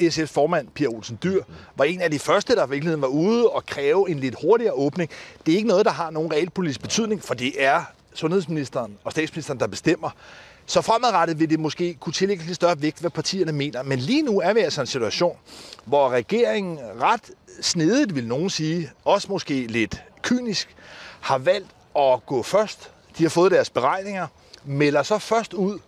SF's 0.00 0.24
formand, 0.24 0.68
Pia 0.74 0.86
Olsen 0.86 1.18
Dyr, 1.22 1.42
var 1.76 1.84
en 1.84 2.00
af 2.00 2.10
de 2.10 2.18
første, 2.18 2.56
der 2.56 2.66
virkelig 2.66 3.00
var 3.00 3.06
ude 3.06 3.48
og 3.48 3.66
kræve 3.66 4.10
en 4.10 4.18
lidt 4.18 4.36
hurtigere 4.42 4.72
åbning. 4.72 5.10
Det 5.46 5.52
er 5.52 5.56
ikke 5.56 5.68
noget, 5.68 5.84
der 5.84 5.92
har 5.92 6.10
nogen 6.10 6.32
realpolitisk 6.32 6.82
betydning, 6.82 7.22
for 7.22 7.34
det 7.34 7.64
er 7.64 7.82
sundhedsministeren 8.14 8.98
og 9.04 9.12
statsministeren, 9.12 9.60
der 9.60 9.66
bestemmer. 9.66 10.10
Så 10.66 10.80
fremadrettet 10.82 11.40
vil 11.40 11.50
det 11.50 11.60
måske 11.60 11.94
kunne 11.94 12.12
tillægge 12.12 12.44
lidt 12.44 12.56
større 12.56 12.82
vægt, 12.82 13.00
hvad 13.00 13.10
partierne 13.10 13.52
mener. 13.52 13.82
Men 13.82 13.98
lige 13.98 14.22
nu 14.22 14.40
er 14.40 14.52
vi 14.52 14.60
altså 14.60 14.80
en 14.80 14.86
situation, 14.86 15.36
hvor 15.84 16.08
regeringen 16.08 16.78
ret 17.00 17.30
snedigt, 17.60 18.14
vil 18.14 18.26
nogen 18.26 18.50
sige, 18.50 18.90
også 19.04 19.28
måske 19.30 19.66
lidt 19.66 20.02
kynisk, 20.22 20.76
har 21.20 21.38
valgt 21.38 21.68
at 21.98 22.26
gå 22.26 22.42
først. 22.42 22.90
De 23.18 23.22
har 23.22 23.30
fået 23.30 23.52
deres 23.52 23.70
beregninger, 23.70 24.26
melder 24.64 25.02
så 25.02 25.18
først 25.18 25.54
ud, 25.54 25.78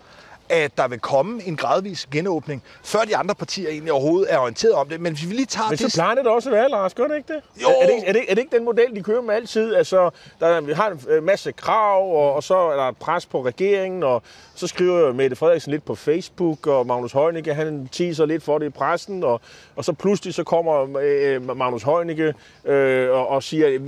at 0.48 0.76
der 0.76 0.88
vil 0.88 0.98
komme 0.98 1.42
en 1.46 1.56
gradvis 1.56 2.06
genåbning, 2.12 2.62
før 2.84 3.00
de 3.00 3.16
andre 3.16 3.34
partier 3.34 3.68
egentlig 3.68 3.92
overhovedet 3.92 4.32
er 4.32 4.38
orienteret 4.38 4.74
om 4.74 4.88
det. 4.88 5.00
Men 5.00 5.12
hvis 5.12 5.28
vi 5.28 5.34
lige 5.34 5.46
tager 5.46 5.68
Men 5.68 5.78
så 5.78 5.92
plejer 5.94 6.14
det 6.14 6.26
også 6.26 6.48
at 6.48 6.52
være, 6.52 6.68
Lars, 6.70 6.94
gør 6.94 7.06
det 7.06 7.16
ikke 7.16 7.32
det? 7.32 7.62
Jo. 7.62 7.68
Er, 7.68 7.82
er, 7.82 7.86
det 7.86 7.94
ikke, 7.94 8.06
er, 8.06 8.12
det, 8.12 8.22
er 8.28 8.34
det 8.34 8.42
ikke 8.42 8.56
den 8.56 8.64
model, 8.64 8.96
de 8.96 9.02
kører 9.02 9.22
med 9.22 9.34
altid? 9.34 9.74
Altså, 9.74 10.10
der, 10.40 10.60
vi 10.60 10.72
har 10.72 10.90
en 10.90 11.00
øh, 11.08 11.22
masse 11.22 11.52
krav, 11.52 12.16
og, 12.16 12.34
og 12.34 12.42
så 12.42 12.56
er 12.56 12.76
der 12.76 12.92
pres 12.92 13.26
på 13.26 13.44
regeringen, 13.44 14.02
og 14.02 14.22
så 14.54 14.66
skriver 14.66 15.12
Mette 15.12 15.36
Frederiksen 15.36 15.70
lidt 15.70 15.84
på 15.84 15.94
Facebook, 15.94 16.66
og 16.66 16.86
Magnus 16.86 17.12
Heunicke, 17.12 17.54
han 17.54 17.88
teaser 17.92 18.26
lidt 18.26 18.42
for 18.42 18.58
det 18.58 18.66
i 18.66 18.70
pressen, 18.70 19.24
og, 19.24 19.40
og 19.76 19.84
så 19.84 19.92
pludselig 19.92 20.34
så 20.34 20.44
kommer 20.44 20.98
øh, 21.02 21.56
Magnus 21.56 21.82
Heunicke 21.82 22.34
øh, 22.64 23.10
og, 23.10 23.28
og 23.28 23.42
siger, 23.42 23.68
øh, 23.70 23.80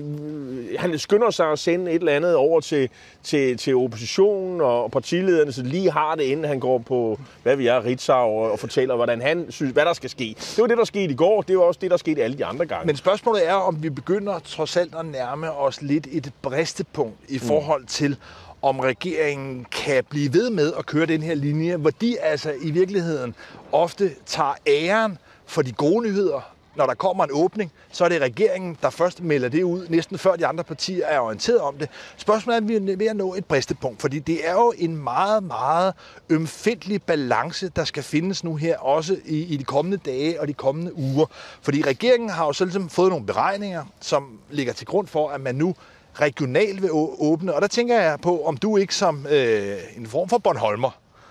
han 0.78 0.98
skynder 0.98 1.30
sig 1.30 1.52
at 1.52 1.58
sende 1.58 1.90
et 1.90 1.98
eller 1.98 2.12
andet 2.12 2.34
over 2.34 2.60
til, 2.60 2.90
til, 3.22 3.56
til 3.56 3.76
oppositionen 3.76 4.60
og 4.60 4.90
partilederne, 4.90 5.52
så 5.52 5.62
lige 5.62 5.90
har 5.90 6.14
det, 6.14 6.22
inden 6.22 6.44
han 6.48 6.60
går 6.60 6.78
på, 6.78 7.20
hvad 7.42 7.56
vi 7.56 7.66
er, 7.66 7.84
Ritzau, 7.84 8.28
og, 8.28 8.52
og 8.52 8.58
fortæller, 8.58 8.96
hvordan 8.96 9.20
han 9.20 9.46
synes, 9.48 9.72
hvad 9.72 9.84
der 9.84 9.92
skal 9.92 10.10
ske. 10.10 10.36
Det 10.38 10.58
var 10.58 10.66
det, 10.66 10.78
der 10.78 10.84
skete 10.84 11.12
i 11.12 11.16
går, 11.16 11.42
det 11.42 11.58
var 11.58 11.64
også 11.64 11.78
det, 11.82 11.90
der 11.90 11.96
skete 11.96 12.22
alle 12.22 12.38
de 12.38 12.44
andre 12.44 12.66
gange. 12.66 12.86
Men 12.86 12.96
spørgsmålet 12.96 13.48
er, 13.48 13.54
om 13.54 13.82
vi 13.82 13.90
begynder 13.90 14.38
trods 14.38 14.76
alt 14.76 14.94
at 14.94 15.06
nærme 15.06 15.52
os 15.52 15.82
lidt 15.82 16.06
et 16.10 16.32
bristepunkt 16.42 17.16
i 17.28 17.34
mm. 17.34 17.40
forhold 17.40 17.84
til, 17.84 18.16
om 18.62 18.80
regeringen 18.80 19.66
kan 19.84 20.04
blive 20.10 20.32
ved 20.32 20.50
med 20.50 20.72
at 20.78 20.86
køre 20.86 21.06
den 21.06 21.22
her 21.22 21.34
linje, 21.34 21.76
hvor 21.76 21.90
de 21.90 22.20
altså 22.20 22.54
i 22.62 22.70
virkeligheden 22.70 23.34
ofte 23.72 24.10
tager 24.26 24.54
æren 24.66 25.18
for 25.46 25.62
de 25.62 25.72
gode 25.72 26.06
nyheder, 26.06 26.57
når 26.78 26.86
der 26.86 26.94
kommer 26.94 27.24
en 27.24 27.30
åbning, 27.32 27.72
så 27.92 28.04
er 28.04 28.08
det 28.08 28.20
regeringen, 28.20 28.76
der 28.82 28.90
først 28.90 29.22
melder 29.22 29.48
det 29.48 29.62
ud, 29.62 29.86
næsten 29.88 30.18
før 30.18 30.36
de 30.36 30.46
andre 30.46 30.64
partier 30.64 31.06
er 31.06 31.20
orienteret 31.20 31.60
om 31.60 31.74
det. 31.78 31.88
Spørgsmålet 32.16 32.56
er, 32.56 32.60
at 32.60 32.68
vi 32.68 32.92
er 32.92 32.96
ved 32.96 33.06
at 33.06 33.16
nå 33.16 33.34
et 33.34 33.44
bristepunkt, 33.44 34.00
fordi 34.00 34.18
det 34.18 34.48
er 34.48 34.52
jo 34.52 34.72
en 34.78 34.96
meget, 34.96 35.42
meget 35.42 35.94
ømfindelig 36.30 37.02
balance, 37.02 37.68
der 37.68 37.84
skal 37.84 38.02
findes 38.02 38.44
nu 38.44 38.56
her, 38.56 38.78
også 38.78 39.16
i, 39.24 39.42
i 39.42 39.56
de 39.56 39.64
kommende 39.64 39.96
dage 39.96 40.40
og 40.40 40.48
de 40.48 40.52
kommende 40.52 40.94
uger. 40.98 41.26
Fordi 41.62 41.82
regeringen 41.82 42.30
har 42.30 42.46
jo 42.46 42.52
så 42.52 42.64
ligesom 42.64 42.88
fået 42.88 43.10
nogle 43.10 43.26
beregninger, 43.26 43.84
som 44.00 44.38
ligger 44.50 44.72
til 44.72 44.86
grund 44.86 45.06
for, 45.06 45.28
at 45.28 45.40
man 45.40 45.54
nu 45.54 45.74
regionalt 46.20 46.82
vil 46.82 46.90
åbne. 46.92 47.54
Og 47.54 47.62
der 47.62 47.68
tænker 47.68 48.00
jeg 48.00 48.18
på, 48.22 48.44
om 48.44 48.56
du 48.56 48.76
ikke 48.76 48.94
som 48.94 49.26
øh, 49.30 49.76
en 49.96 50.06
form 50.06 50.28
for 50.28 50.38
Bornholmer, 50.38 50.90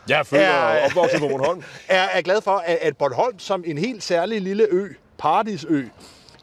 jeg 0.09 0.27
føler 0.27 0.43
er, 0.43 0.85
opvokset 0.85 1.19
på 1.19 1.27
Bornholm. 1.27 1.63
Er, 1.87 2.03
er 2.03 2.21
glad 2.21 2.41
for, 2.41 2.63
at, 2.65 2.77
at 2.81 2.97
Bornholm 2.97 3.39
som 3.39 3.63
en 3.67 3.77
helt 3.77 4.03
særlig 4.03 4.41
lille 4.41 4.67
ø, 4.69 4.87
paradisø, 5.17 5.83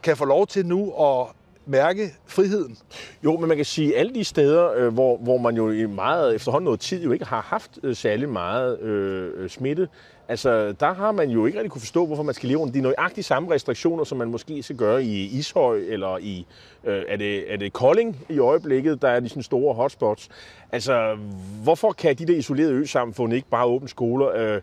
kan 0.03 0.17
få 0.17 0.25
lov 0.25 0.47
til 0.47 0.65
nu 0.65 0.93
at 0.93 1.27
mærke 1.65 2.13
friheden. 2.25 2.77
Jo, 3.23 3.37
men 3.37 3.47
man 3.47 3.57
kan 3.57 3.65
sige, 3.65 3.93
at 3.93 3.99
alle 3.99 4.13
de 4.13 4.23
steder, 4.23 4.71
øh, 4.75 4.93
hvor, 4.93 5.17
hvor 5.17 5.37
man 5.37 5.55
jo 5.55 5.71
i 5.71 5.85
meget 5.85 6.35
efterhånden 6.35 6.65
noget 6.65 6.79
tid 6.79 7.03
jo 7.03 7.11
ikke 7.11 7.25
har 7.25 7.41
haft 7.41 7.79
øh, 7.83 7.95
særlig 7.95 8.29
meget 8.29 8.79
øh, 8.79 9.31
øh, 9.35 9.49
smitte, 9.49 9.87
altså 10.27 10.71
der 10.71 10.93
har 10.93 11.11
man 11.11 11.29
jo 11.29 11.45
ikke 11.45 11.57
rigtig 11.57 11.71
kunne 11.71 11.81
forstå, 11.81 12.05
hvorfor 12.05 12.23
man 12.23 12.35
skal 12.35 12.49
leve 12.49 12.59
under 12.59 12.73
de 12.73 12.81
nøjagtige 12.81 13.23
samme 13.23 13.53
restriktioner, 13.53 14.03
som 14.03 14.17
man 14.17 14.27
måske 14.27 14.63
skal 14.63 14.75
gøre 14.75 15.03
i 15.03 15.25
Ishøj 15.25 15.77
eller 15.77 16.17
i, 16.17 16.45
øh, 16.83 17.03
er, 17.07 17.17
det, 17.17 17.53
er 17.53 17.57
det 17.57 17.73
Kolding 17.73 18.25
i 18.29 18.39
øjeblikket, 18.39 19.01
der 19.01 19.09
er 19.09 19.19
de 19.19 19.29
sådan 19.29 19.43
store 19.43 19.73
hotspots. 19.73 20.29
Altså, 20.71 21.17
hvorfor 21.63 21.91
kan 21.91 22.15
de 22.15 22.25
der 22.25 22.35
isolerede 22.35 22.73
ø-samfund 22.73 23.33
ikke 23.33 23.49
bare 23.49 23.65
åbne 23.65 23.89
skoler? 23.89 24.29
Øh, 24.35 24.61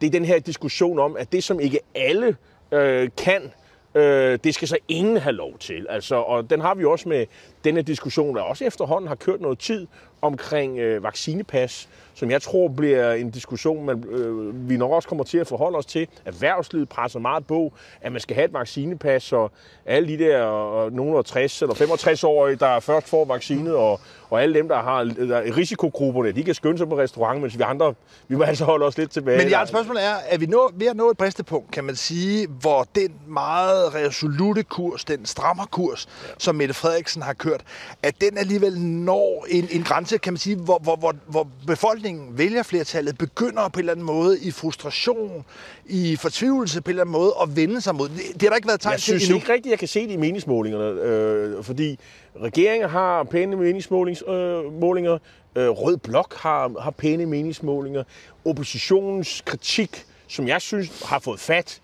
det 0.00 0.06
er 0.06 0.10
den 0.10 0.24
her 0.24 0.38
diskussion 0.38 0.98
om, 0.98 1.16
at 1.16 1.32
det 1.32 1.44
som 1.44 1.60
ikke 1.60 1.80
alle 1.94 2.36
øh, 2.74 3.08
kan, 3.16 3.52
Øh, 3.96 4.38
det 4.44 4.54
skal 4.54 4.68
så 4.68 4.78
ingen 4.88 5.16
have 5.16 5.32
lov 5.32 5.58
til. 5.58 5.86
Altså, 5.90 6.16
og 6.16 6.50
den 6.50 6.60
har 6.60 6.74
vi 6.74 6.84
også 6.84 7.08
med 7.08 7.26
denne 7.64 7.82
diskussion, 7.82 8.36
der 8.36 8.42
også 8.42 8.64
efterhånden 8.64 9.08
har 9.08 9.14
kørt 9.14 9.40
noget 9.40 9.58
tid 9.58 9.86
omkring 10.24 10.78
øh, 10.78 11.02
vaccinepas, 11.02 11.88
som 12.14 12.30
jeg 12.30 12.42
tror 12.42 12.68
bliver 12.68 13.12
en 13.12 13.30
diskussion, 13.30 13.86
man, 13.86 14.04
øh, 14.08 14.68
vi 14.68 14.76
nok 14.76 14.92
også 14.92 15.08
kommer 15.08 15.24
til 15.24 15.38
at 15.38 15.46
forholde 15.46 15.78
os 15.78 15.86
til. 15.86 16.08
Erhvervslivet 16.24 16.88
presser 16.88 17.18
meget 17.18 17.46
på, 17.46 17.72
at 18.00 18.12
man 18.12 18.20
skal 18.20 18.34
have 18.34 18.44
et 18.44 18.52
vaccinepas, 18.52 19.32
og 19.32 19.52
alle 19.86 20.08
de 20.08 20.24
der 20.24 20.42
og 20.42 21.26
60 21.26 21.62
eller 21.62 21.74
65-årige, 21.74 22.56
der 22.56 22.80
først 22.80 23.08
får 23.08 23.24
vaccinet, 23.24 23.74
og, 23.74 24.00
og 24.30 24.42
alle 24.42 24.54
dem, 24.54 24.68
der 24.68 24.82
har 24.82 25.04
der 25.04 25.56
risikogrupperne, 25.56 26.32
de 26.32 26.44
kan 26.44 26.54
skynde 26.54 26.78
sig 26.78 26.88
på 26.88 26.98
restaurant, 26.98 27.40
mens 27.40 27.58
vi 27.58 27.62
andre, 27.62 27.94
vi 28.28 28.36
må 28.36 28.44
altså 28.44 28.64
holde 28.64 28.86
os 28.86 28.98
lidt 28.98 29.10
tilbage. 29.10 29.38
Men 29.38 29.50
jeres 29.50 29.68
spørgsmål 29.68 29.96
er, 29.96 30.14
er 30.28 30.38
vi 30.38 30.46
nå, 30.46 30.70
ved 30.74 30.86
at 30.86 30.96
nå 30.96 31.10
et 31.10 31.16
bristepunkt, 31.16 31.70
kan 31.70 31.84
man 31.84 31.96
sige, 31.96 32.46
hvor 32.60 32.86
den 32.94 33.14
meget 33.26 33.94
resolute 33.94 34.62
kurs, 34.62 35.04
den 35.04 35.26
strammerkurs, 35.26 36.08
ja. 36.28 36.34
som 36.38 36.54
Mette 36.54 36.74
Frederiksen 36.74 37.22
har 37.22 37.32
kørt, 37.32 37.53
at 38.02 38.20
den 38.20 38.38
alligevel 38.38 38.80
når 38.80 39.46
en, 39.48 39.68
en 39.70 39.82
grænse, 39.82 40.18
kan 40.18 40.32
man 40.32 40.38
sige, 40.38 40.56
hvor, 40.56 40.78
hvor, 40.78 40.96
hvor, 40.96 41.16
hvor 41.26 41.48
befolkningen, 41.66 42.38
vælgerflertallet, 42.38 43.18
begynder 43.18 43.68
på 43.68 43.78
en 43.78 43.78
eller 43.78 43.92
anden 43.92 44.06
måde 44.06 44.40
i 44.40 44.50
frustration, 44.50 45.44
i 45.86 46.16
fortvivlelse 46.16 46.80
på 46.80 46.90
en 46.90 46.90
eller 46.90 47.02
anden 47.02 47.12
måde, 47.12 47.32
at 47.42 47.56
vende 47.56 47.80
sig 47.80 47.94
mod. 47.94 48.08
Det, 48.08 48.18
det 48.34 48.42
har 48.42 48.48
der 48.48 48.56
ikke 48.56 48.68
været 48.68 48.80
tegn 48.80 48.92
jeg 48.92 49.00
til 49.00 49.20
synes 49.20 49.30
ikke 49.30 49.52
rigtigt, 49.52 49.70
jeg 49.70 49.78
kan 49.78 49.88
se 49.88 50.06
det 50.06 50.10
i 50.12 50.16
meningsmålingerne, 50.16 51.00
øh, 51.00 51.64
fordi 51.64 51.98
regeringen 52.42 52.90
har 52.90 53.24
pæne 53.24 53.56
meningsmålinger, 53.56 55.18
øh, 55.56 55.68
Rød 55.68 55.96
Blok 55.96 56.34
har, 56.34 56.80
har 56.80 56.90
pæne 56.90 57.26
meningsmålinger, 57.26 58.04
oppositionens 58.44 59.42
kritik, 59.46 60.04
som 60.28 60.48
jeg 60.48 60.60
synes 60.60 61.02
har 61.04 61.18
fået 61.18 61.40
fat, 61.40 61.80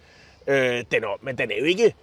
øh, 0.47 0.85
den 0.93 1.05
er, 1.05 1.25
men 1.25 1.39
den 1.39 1.50
er 1.50 1.59
jo 1.59 1.65
ikke 1.65 1.95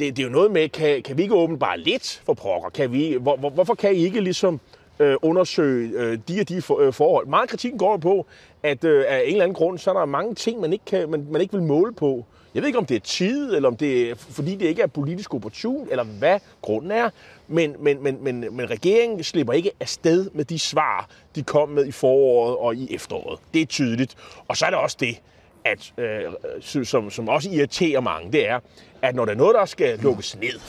det, 0.00 0.16
det 0.16 0.18
er 0.18 0.26
jo 0.26 0.32
noget 0.32 0.50
med, 0.50 0.68
kan, 0.68 1.02
kan 1.02 1.16
vi 1.16 1.22
ikke 1.22 1.34
åbne 1.34 1.58
bare 1.58 1.78
lidt 1.78 2.22
for 2.26 2.34
pokker? 2.34 2.70
Kan 2.70 2.92
vi, 2.92 3.16
hvor, 3.20 3.36
hvor, 3.36 3.50
hvorfor 3.50 3.74
kan 3.74 3.94
I 3.94 3.98
ikke 3.98 4.20
ligesom 4.20 4.60
øh, 4.98 5.16
undersøge 5.22 5.90
øh, 5.94 6.18
de 6.28 6.40
og 6.40 6.48
de 6.48 6.62
for, 6.62 6.80
øh, 6.80 6.92
forhold? 6.92 7.26
Meget 7.26 7.48
kritikken 7.48 7.78
går 7.78 7.96
på, 7.96 8.26
at 8.62 8.84
øh, 8.84 9.04
af 9.08 9.22
en 9.24 9.32
eller 9.32 9.42
anden 9.42 9.54
grund, 9.54 9.78
så 9.78 9.90
er 9.90 9.94
der 9.94 10.04
mange 10.04 10.34
ting, 10.34 10.60
man 10.60 10.72
ikke, 10.72 10.84
kan, 10.84 11.10
man, 11.10 11.26
man 11.30 11.40
ikke 11.40 11.52
vil 11.52 11.62
måle 11.62 11.94
på. 11.94 12.24
Jeg 12.54 12.62
ved 12.62 12.66
ikke, 12.66 12.78
om 12.78 12.86
det 12.86 12.94
er 12.94 13.00
tid, 13.00 13.54
eller 13.54 13.68
om 13.68 13.76
det 13.76 14.10
er, 14.10 14.14
fordi 14.14 14.54
det 14.54 14.66
ikke 14.66 14.82
er 14.82 14.86
politisk 14.86 15.34
opportun, 15.34 15.88
eller 15.90 16.04
hvad 16.04 16.40
grunden 16.62 16.90
er. 16.90 17.10
Men, 17.48 17.76
men, 17.78 18.02
men, 18.02 18.24
men, 18.24 18.40
men 18.40 18.70
regeringen 18.70 19.24
slipper 19.24 19.52
ikke 19.52 19.70
afsted 19.80 20.30
med 20.34 20.44
de 20.44 20.58
svar, 20.58 21.08
de 21.34 21.42
kom 21.42 21.68
med 21.68 21.86
i 21.86 21.92
foråret 21.92 22.56
og 22.56 22.74
i 22.74 22.94
efteråret. 22.94 23.38
Det 23.54 23.62
er 23.62 23.66
tydeligt. 23.66 24.16
Og 24.48 24.56
så 24.56 24.66
er 24.66 24.70
det 24.70 24.78
også 24.78 24.96
det, 25.00 25.20
at, 25.70 25.92
øh, 25.98 26.84
som, 26.84 27.10
som 27.10 27.28
også 27.28 27.50
irriterer 27.50 28.00
mange, 28.00 28.32
det 28.32 28.48
er, 28.48 28.60
at 29.02 29.14
når 29.14 29.24
der 29.24 29.32
er 29.32 29.36
noget, 29.36 29.54
der 29.54 29.64
skal 29.64 29.98
lukkes 29.98 30.36
ned, 30.36 30.60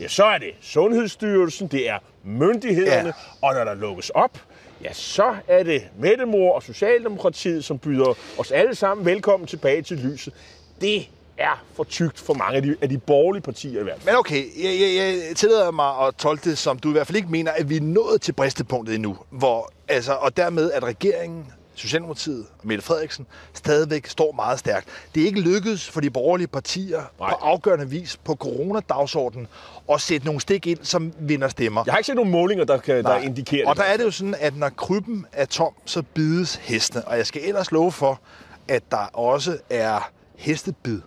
ja, 0.00 0.08
så 0.08 0.24
er 0.24 0.38
det 0.38 0.50
Sundhedsstyrelsen, 0.60 1.68
det 1.68 1.88
er 1.88 1.98
myndighederne, 2.24 3.08
ja. 3.42 3.48
og 3.48 3.54
når 3.54 3.64
der 3.64 3.74
lukkes 3.74 4.10
op, 4.10 4.38
ja, 4.84 4.92
så 4.92 5.36
er 5.48 5.62
det 5.62 5.82
Mettemor 5.98 6.52
og 6.52 6.62
Socialdemokratiet, 6.62 7.64
som 7.64 7.78
byder 7.78 8.14
os 8.38 8.50
alle 8.50 8.74
sammen 8.74 9.06
velkommen 9.06 9.46
tilbage 9.46 9.82
til 9.82 9.96
lyset. 9.96 10.34
Det 10.80 11.08
er 11.38 11.64
for 11.74 11.84
tygt 11.84 12.18
for 12.18 12.34
mange 12.34 12.56
af 12.56 12.62
de, 12.62 12.76
af 12.82 12.88
de 12.88 12.98
borgerlige 12.98 13.42
partier 13.42 13.80
i 13.80 13.82
hvert 13.82 13.96
fald. 13.96 14.06
Men 14.06 14.18
okay, 14.18 14.44
jeg, 14.62 14.80
jeg, 14.80 15.18
jeg 15.28 15.36
tillader 15.36 15.70
mig 15.70 16.06
at 16.06 16.14
tolke 16.14 16.50
det, 16.50 16.58
som 16.58 16.78
du 16.78 16.88
i 16.88 16.92
hvert 16.92 17.06
fald 17.06 17.16
ikke 17.16 17.28
mener, 17.28 17.52
at 17.52 17.68
vi 17.68 17.76
er 17.76 17.80
nået 17.80 18.20
til 18.20 18.32
bristepunktet 18.32 18.94
endnu, 18.94 19.16
hvor, 19.30 19.72
altså, 19.88 20.12
og 20.12 20.36
dermed 20.36 20.72
at 20.72 20.84
regeringen 20.84 21.46
Socialdemokratiet 21.78 22.46
og 22.58 22.66
Mette 22.66 22.84
Frederiksen 22.84 23.26
stadigvæk 23.54 24.06
står 24.06 24.32
meget 24.32 24.58
stærkt. 24.58 24.88
Det 25.14 25.22
er 25.22 25.26
ikke 25.26 25.40
lykkedes 25.40 25.88
for 25.90 26.00
de 26.00 26.10
borgerlige 26.10 26.46
partier 26.46 27.02
Nej. 27.20 27.30
på 27.30 27.36
afgørende 27.36 27.90
vis 27.90 28.16
på 28.16 28.34
coronadagsordenen 28.34 29.46
at 29.92 30.00
sætte 30.00 30.26
nogle 30.26 30.40
stik 30.40 30.66
ind, 30.66 30.78
som 30.82 31.12
vinder 31.18 31.48
stemmer. 31.48 31.82
Jeg 31.86 31.92
har 31.92 31.98
ikke 31.98 32.06
set 32.06 32.16
nogen 32.16 32.30
målinger, 32.30 32.64
der, 32.64 32.78
kan, 32.78 33.04
der 33.04 33.16
indikerer 33.16 33.62
det. 33.62 33.68
Og 33.68 33.76
der 33.76 33.82
er 33.82 33.96
det 33.96 34.04
jo 34.04 34.10
sådan, 34.10 34.34
at 34.38 34.56
når 34.56 34.68
krybben 34.68 35.26
er 35.32 35.44
tom, 35.44 35.72
så 35.84 36.02
bides 36.02 36.54
heste. 36.54 37.04
Og 37.04 37.16
jeg 37.16 37.26
skal 37.26 37.42
ellers 37.44 37.72
love 37.72 37.92
for, 37.92 38.20
at 38.68 38.82
der 38.90 39.06
også 39.12 39.58
er 39.70 40.10
hestebid 40.36 41.00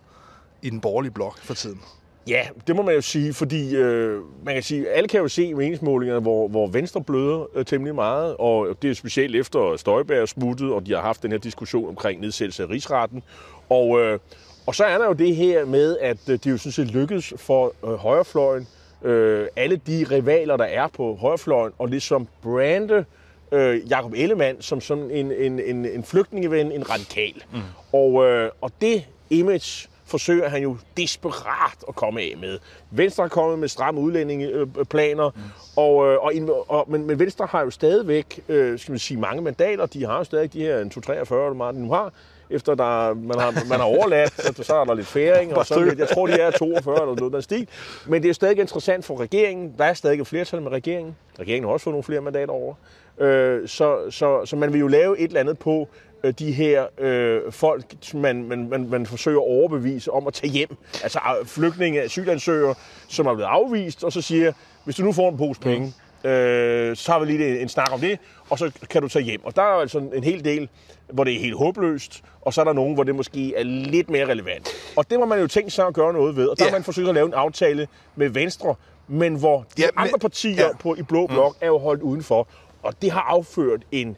i 0.62 0.70
den 0.70 0.82
borgerlige 0.82 1.12
blok 1.12 1.38
for 1.42 1.54
tiden. 1.54 1.82
Ja, 2.28 2.48
det 2.68 2.76
må 2.76 2.82
man 2.82 2.96
jo 2.96 3.02
sige, 3.02 3.34
fordi 3.34 3.76
øh, 3.76 4.22
man 4.44 4.54
kan 4.54 4.64
sige, 4.64 4.90
alle 4.90 5.08
kan 5.08 5.20
jo 5.20 5.28
se 5.28 5.54
meningsmålingerne, 5.54 6.22
hvor, 6.22 6.48
hvor 6.48 6.68
Venstre 6.68 7.04
bløder 7.04 7.48
øh, 7.56 7.66
temmelig 7.66 7.96
meget, 7.96 8.36
og 8.40 8.78
det 8.82 8.90
er 8.90 8.94
specielt 8.94 9.36
efter 9.36 9.78
Støjberg 9.78 10.22
er 10.22 10.26
smuttet, 10.26 10.72
og 10.72 10.86
de 10.86 10.92
har 10.94 11.02
haft 11.02 11.24
den 11.24 11.32
her 11.32 11.38
diskussion 11.38 11.90
omkring 11.90 12.22
nedsættelse 12.22 12.64
af 12.64 12.70
rigsretten. 12.70 13.24
Og, 13.70 14.00
øh, 14.02 14.20
og 14.66 14.76
så 14.76 14.84
er 14.84 14.98
der 14.98 15.06
jo 15.06 15.14
det 15.14 15.36
her 15.36 15.66
med, 15.66 15.98
at 16.02 16.18
øh, 16.30 16.40
det 16.44 16.52
jo 16.52 16.58
sådan 16.58 16.72
set 16.72 16.92
lykkedes 16.92 17.34
for 17.38 17.74
øh, 17.88 17.94
højrefløjen, 17.94 18.68
øh, 19.04 19.48
alle 19.56 19.76
de 19.88 20.06
rivaler, 20.12 20.58
der 20.58 20.66
er 20.66 20.88
på 20.88 21.16
højrefløjen, 21.16 21.74
og 21.78 21.88
ligesom 21.88 22.28
brande 22.44 23.06
øh, 23.52 23.92
Jakob 23.92 24.14
Ellemann 24.16 24.62
som 24.62 24.82
sådan 24.82 25.12
en, 25.12 25.32
en, 25.32 25.60
en, 25.60 25.86
en 25.86 26.04
flygtningeven, 26.04 26.72
en 26.72 26.90
radikal. 26.90 27.44
Mm. 27.54 27.60
Og, 27.94 28.26
øh, 28.26 28.52
og 28.62 28.72
det 28.82 29.08
image 29.30 29.88
forsøger 30.12 30.50
han 30.50 30.64
jo 30.64 30.78
desperat 30.98 31.84
at 31.88 31.96
komme 31.96 32.22
af 32.22 32.34
med. 32.42 32.60
Venstre 32.92 33.24
er 33.24 33.28
kommet 33.28 33.60
med 33.60 33.68
stramme 33.68 34.02
udlændingeplaner, 34.02 35.30
mm. 35.30 35.42
og, 35.76 36.08
øh, 36.08 36.18
og, 36.22 36.66
og, 36.70 36.86
men, 36.92 37.06
men 37.08 37.20
Venstre 37.20 37.46
har 37.46 37.62
jo 37.62 37.70
stadigvæk 37.70 38.40
øh, 38.50 38.80
skal 38.80 38.92
man 38.92 39.00
sige, 39.00 39.20
mange 39.20 39.42
mandater. 39.42 39.86
De 39.86 40.06
har 40.06 40.18
jo 40.18 40.24
stadig 40.24 40.54
de 40.54 40.60
her 40.62 40.78
243, 40.78 41.46
eller 41.46 41.58
meget 41.58 41.76
de 41.76 41.82
nu 41.82 41.94
har 41.94 42.14
efter 42.50 42.76
der, 42.76 43.14
man, 43.14 43.40
har, 43.40 43.70
man 43.70 43.80
har 43.80 43.86
overladt, 43.86 44.56
så, 44.56 44.64
så 44.64 44.76
er 44.76 44.86
der 44.86 44.94
lidt 44.94 45.08
færing, 45.08 45.56
og 45.56 45.66
så, 45.66 45.96
jeg 45.98 46.10
tror, 46.10 46.28
de 46.28 46.34
er 46.34 46.52
42 46.52 47.02
eller 47.02 47.16
noget 47.16 47.34
der 47.34 47.42
stil. 47.42 47.68
Men 48.08 48.24
det 48.24 48.30
er 48.30 48.34
stadig 48.34 48.60
interessant 48.60 49.06
for 49.06 49.20
regeringen. 49.20 49.76
Der 49.78 49.86
er 49.86 49.94
stadig 49.94 50.20
et 50.20 50.28
flertal 50.28 50.62
med 50.62 50.72
regeringen. 50.72 51.16
Regeringen 51.40 51.68
har 51.68 51.74
også 51.74 51.84
fået 51.84 51.94
nogle 51.94 52.04
flere 52.04 52.22
mandater 52.22 52.54
over. 52.54 52.76
Øh, 53.18 53.68
så, 53.68 54.12
så, 54.12 54.46
så 54.46 54.56
man 54.56 54.74
vil 54.74 54.80
jo 54.80 54.88
lave 54.88 55.20
et 55.20 55.28
eller 55.28 55.40
andet 55.40 55.60
på, 55.60 55.82
Øh, 55.82 56.11
de 56.40 56.52
her 56.52 56.86
øh, 56.98 57.52
folk, 57.52 58.14
man, 58.14 58.44
man, 58.44 58.70
man, 58.70 58.90
man 58.90 59.06
forsøger 59.06 59.40
at 59.40 59.48
overbevise 59.48 60.12
om 60.12 60.28
at 60.28 60.34
tage 60.34 60.52
hjem. 60.52 60.78
Altså 61.04 61.20
flygtninge, 61.46 62.02
asylansøgere, 62.02 62.76
som 63.08 63.26
er 63.26 63.34
blevet 63.34 63.50
afvist, 63.50 64.04
og 64.04 64.12
så 64.12 64.22
siger, 64.22 64.54
hvis 64.84 64.96
du 64.96 65.04
nu 65.04 65.12
får 65.12 65.30
en 65.30 65.38
pose 65.38 65.62
penge, 65.62 65.94
øh, 66.24 66.96
så 66.96 67.12
har 67.12 67.20
vi 67.20 67.26
lige 67.26 67.50
en, 67.50 67.58
en 67.58 67.70
snak 67.70 67.94
om 67.94 68.00
det, 68.00 68.20
og 68.50 68.60
så 68.60 68.72
kan 68.90 69.02
du 69.02 69.08
tage 69.08 69.26
hjem. 69.26 69.46
Og 69.46 69.56
der 69.56 69.62
er 69.62 69.66
altså 69.66 69.98
en 70.14 70.24
hel 70.24 70.46
del, 70.46 70.70
hvor 71.14 71.24
det 71.24 71.36
er 71.36 71.40
helt 71.40 71.58
håbløst, 71.58 72.24
og 72.42 72.54
så 72.54 72.62
er 72.62 72.66
der 72.66 72.74
nogen, 72.74 72.94
hvor 72.94 73.04
det 73.04 73.16
måske 73.16 73.56
er 73.56 73.64
lidt 73.64 74.10
mere 74.10 74.26
relevant. 74.26 74.70
Og 74.98 75.10
det 75.10 75.20
må 75.20 75.26
man 75.26 75.40
jo 75.40 75.48
tænke 75.48 75.72
sig 75.72 75.88
at 75.88 75.94
gøre 75.94 76.14
noget 76.14 76.36
ved, 76.36 76.48
og 76.48 76.60
der 76.60 76.66
ja. 76.66 76.70
har 76.70 76.78
man 76.78 76.84
forsøgt 76.84 77.10
at 77.10 77.16
lave 77.16 77.28
en 77.28 77.34
aftale 77.34 77.88
med 78.16 78.30
Venstre, 78.30 78.76
men 79.08 79.36
hvor 79.36 79.58
de 79.58 79.82
ja, 79.82 79.88
men, 79.96 80.04
andre 80.06 80.20
partier 80.20 80.66
ja. 80.66 80.78
på, 80.80 80.96
i 80.96 81.02
Blå 81.02 81.28
Blok 81.28 81.56
mm. 81.56 81.66
er 81.66 81.68
jo 81.68 81.78
holdt 81.78 82.02
udenfor, 82.02 82.48
og 82.84 83.02
det 83.02 83.12
har 83.12 83.22
afført 83.22 83.82
en 83.92 84.18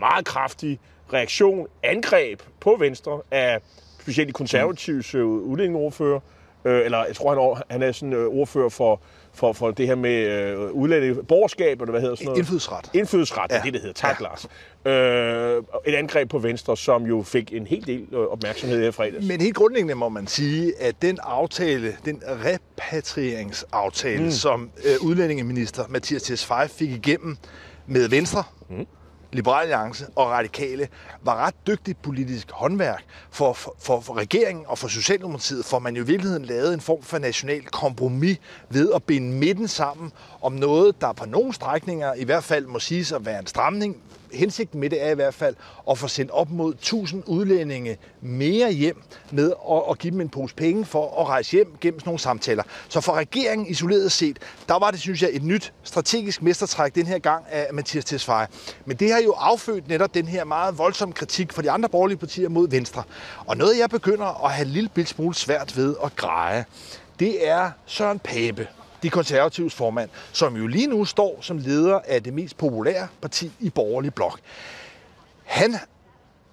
meget 0.00 0.24
kraftig 0.24 0.80
reaktion, 1.14 1.66
angreb 1.82 2.40
på 2.60 2.76
Venstre 2.78 3.20
af 3.30 3.60
specielt 4.00 4.28
de 4.28 4.32
konservatives 4.32 5.14
mm. 5.14 5.20
udlændingeordfører, 5.22 6.20
øh, 6.64 6.84
eller 6.84 7.04
jeg 7.04 7.16
tror, 7.16 7.54
han, 7.54 7.62
han 7.70 7.82
er 7.82 7.92
sådan 7.92 8.12
øh, 8.12 8.26
ordfører 8.26 8.68
for, 8.68 9.00
for, 9.34 9.52
for 9.52 9.70
det 9.70 9.86
her 9.86 9.94
med 9.94 10.10
øh, 10.10 10.70
udlændinge, 10.70 11.22
borgerskab, 11.22 11.80
eller 11.80 11.90
hvad 11.90 12.00
hedder 12.00 12.14
sådan 12.14 12.26
noget? 12.26 12.38
Indfødsret. 12.38 12.90
Indfødsret, 12.94 13.50
ja. 13.50 13.56
det 13.56 13.64
det, 13.64 13.72
det 13.72 13.80
hedder. 13.80 13.94
Tak, 13.94 14.20
ja. 14.20 14.24
Lars. 14.24 14.48
Øh, 14.84 15.62
et 15.86 15.94
angreb 15.94 16.30
på 16.30 16.38
Venstre, 16.38 16.76
som 16.76 17.02
jo 17.02 17.22
fik 17.22 17.52
en 17.52 17.66
hel 17.66 17.86
del 17.86 18.06
øh, 18.12 18.18
opmærksomhed 18.18 18.82
her 18.82 18.90
fredags. 18.90 19.26
Men 19.26 19.40
helt 19.40 19.56
grundlæggende 19.56 19.94
må 19.94 20.08
man 20.08 20.26
sige, 20.26 20.72
at 20.80 21.02
den 21.02 21.18
aftale, 21.22 21.96
den 22.04 22.22
repatrieringsaftale, 22.44 24.24
mm. 24.24 24.30
som 24.30 24.70
øh, 24.84 25.06
udlændingeminister 25.06 25.84
Mathias 25.88 26.22
Tesfaye 26.22 26.68
fik 26.68 26.90
igennem 26.90 27.36
med 27.86 28.08
Venstre, 28.08 28.42
mm 28.70 28.86
Liberale 29.34 29.62
Alliance 29.62 30.06
og 30.16 30.30
Radikale 30.30 30.88
var 31.22 31.36
ret 31.46 31.54
dygtigt 31.66 32.02
politisk 32.02 32.50
håndværk 32.50 33.04
for, 33.30 33.52
for, 33.52 33.76
for, 33.80 34.00
for 34.00 34.16
regeringen 34.16 34.64
og 34.68 34.78
for 34.78 34.88
Socialdemokratiet, 34.88 35.64
for 35.64 35.78
man 35.78 35.96
jo 35.96 36.02
i 36.02 36.06
virkeligheden 36.06 36.44
lavede 36.44 36.74
en 36.74 36.80
form 36.80 37.02
for 37.02 37.18
national 37.18 37.64
kompromis 37.64 38.38
ved 38.68 38.92
at 38.94 39.02
binde 39.02 39.32
midten 39.32 39.68
sammen 39.68 40.12
om 40.42 40.52
noget, 40.52 41.00
der 41.00 41.12
på 41.12 41.26
nogle 41.26 41.52
strækninger 41.52 42.14
i 42.14 42.24
hvert 42.24 42.44
fald 42.44 42.66
må 42.66 42.78
siges 42.78 43.12
at 43.12 43.26
være 43.26 43.38
en 43.38 43.46
stramning, 43.46 43.96
hensigten 44.32 44.80
med 44.80 44.90
det 44.90 45.02
er 45.02 45.10
i 45.10 45.14
hvert 45.14 45.34
fald 45.34 45.54
at 45.90 45.98
få 45.98 46.08
sendt 46.08 46.30
op 46.30 46.50
mod 46.50 46.72
1000 46.74 47.22
udlændinge 47.26 47.98
mere 48.20 48.72
hjem 48.72 49.02
med 49.30 49.52
at, 49.70 49.82
at 49.90 49.98
give 49.98 50.10
dem 50.10 50.20
en 50.20 50.28
pose 50.28 50.54
penge 50.54 50.84
for 50.84 51.20
at 51.20 51.28
rejse 51.28 51.52
hjem 51.52 51.76
gennem 51.80 52.00
sådan 52.00 52.08
nogle 52.08 52.18
samtaler. 52.20 52.62
Så 52.88 53.00
for 53.00 53.12
regeringen 53.12 53.66
isoleret 53.66 54.12
set, 54.12 54.38
der 54.68 54.78
var 54.78 54.90
det, 54.90 55.00
synes 55.00 55.22
jeg, 55.22 55.30
et 55.32 55.42
nyt 55.42 55.72
strategisk 55.82 56.42
mestertræk 56.42 56.94
den 56.94 57.06
her 57.06 57.18
gang 57.18 57.44
af 57.50 57.68
Mathias 57.72 58.04
Tesfaye. 58.04 58.46
Men 58.84 58.96
det 58.96 59.12
har 59.12 59.20
jo 59.20 59.32
affødt 59.32 59.88
netop 59.88 60.14
den 60.14 60.28
her 60.28 60.44
meget 60.44 60.78
voldsomme 60.78 61.12
kritik 61.12 61.52
fra 61.52 61.62
de 61.62 61.70
andre 61.70 61.88
borgerlige 61.88 62.18
partier 62.18 62.48
mod 62.48 62.68
Venstre. 62.68 63.02
Og 63.46 63.56
noget, 63.56 63.78
jeg 63.78 63.90
begynder 63.90 64.44
at 64.44 64.52
have 64.52 64.66
en 64.66 64.72
lille 64.72 65.06
smule 65.06 65.34
svært 65.34 65.76
ved 65.76 65.94
at 66.04 66.16
greje, 66.16 66.64
det 67.18 67.48
er 67.48 67.70
Søren 67.86 68.18
Pape, 68.18 68.68
de 69.04 69.10
konservatives 69.10 69.74
formand, 69.74 70.10
som 70.32 70.56
jo 70.56 70.66
lige 70.66 70.86
nu 70.86 71.04
står 71.04 71.38
som 71.40 71.58
leder 71.58 72.00
af 72.04 72.22
det 72.22 72.34
mest 72.34 72.56
populære 72.56 73.08
parti 73.22 73.52
i 73.60 73.70
borgerlig 73.70 74.14
blok. 74.14 74.40
Han 75.44 75.76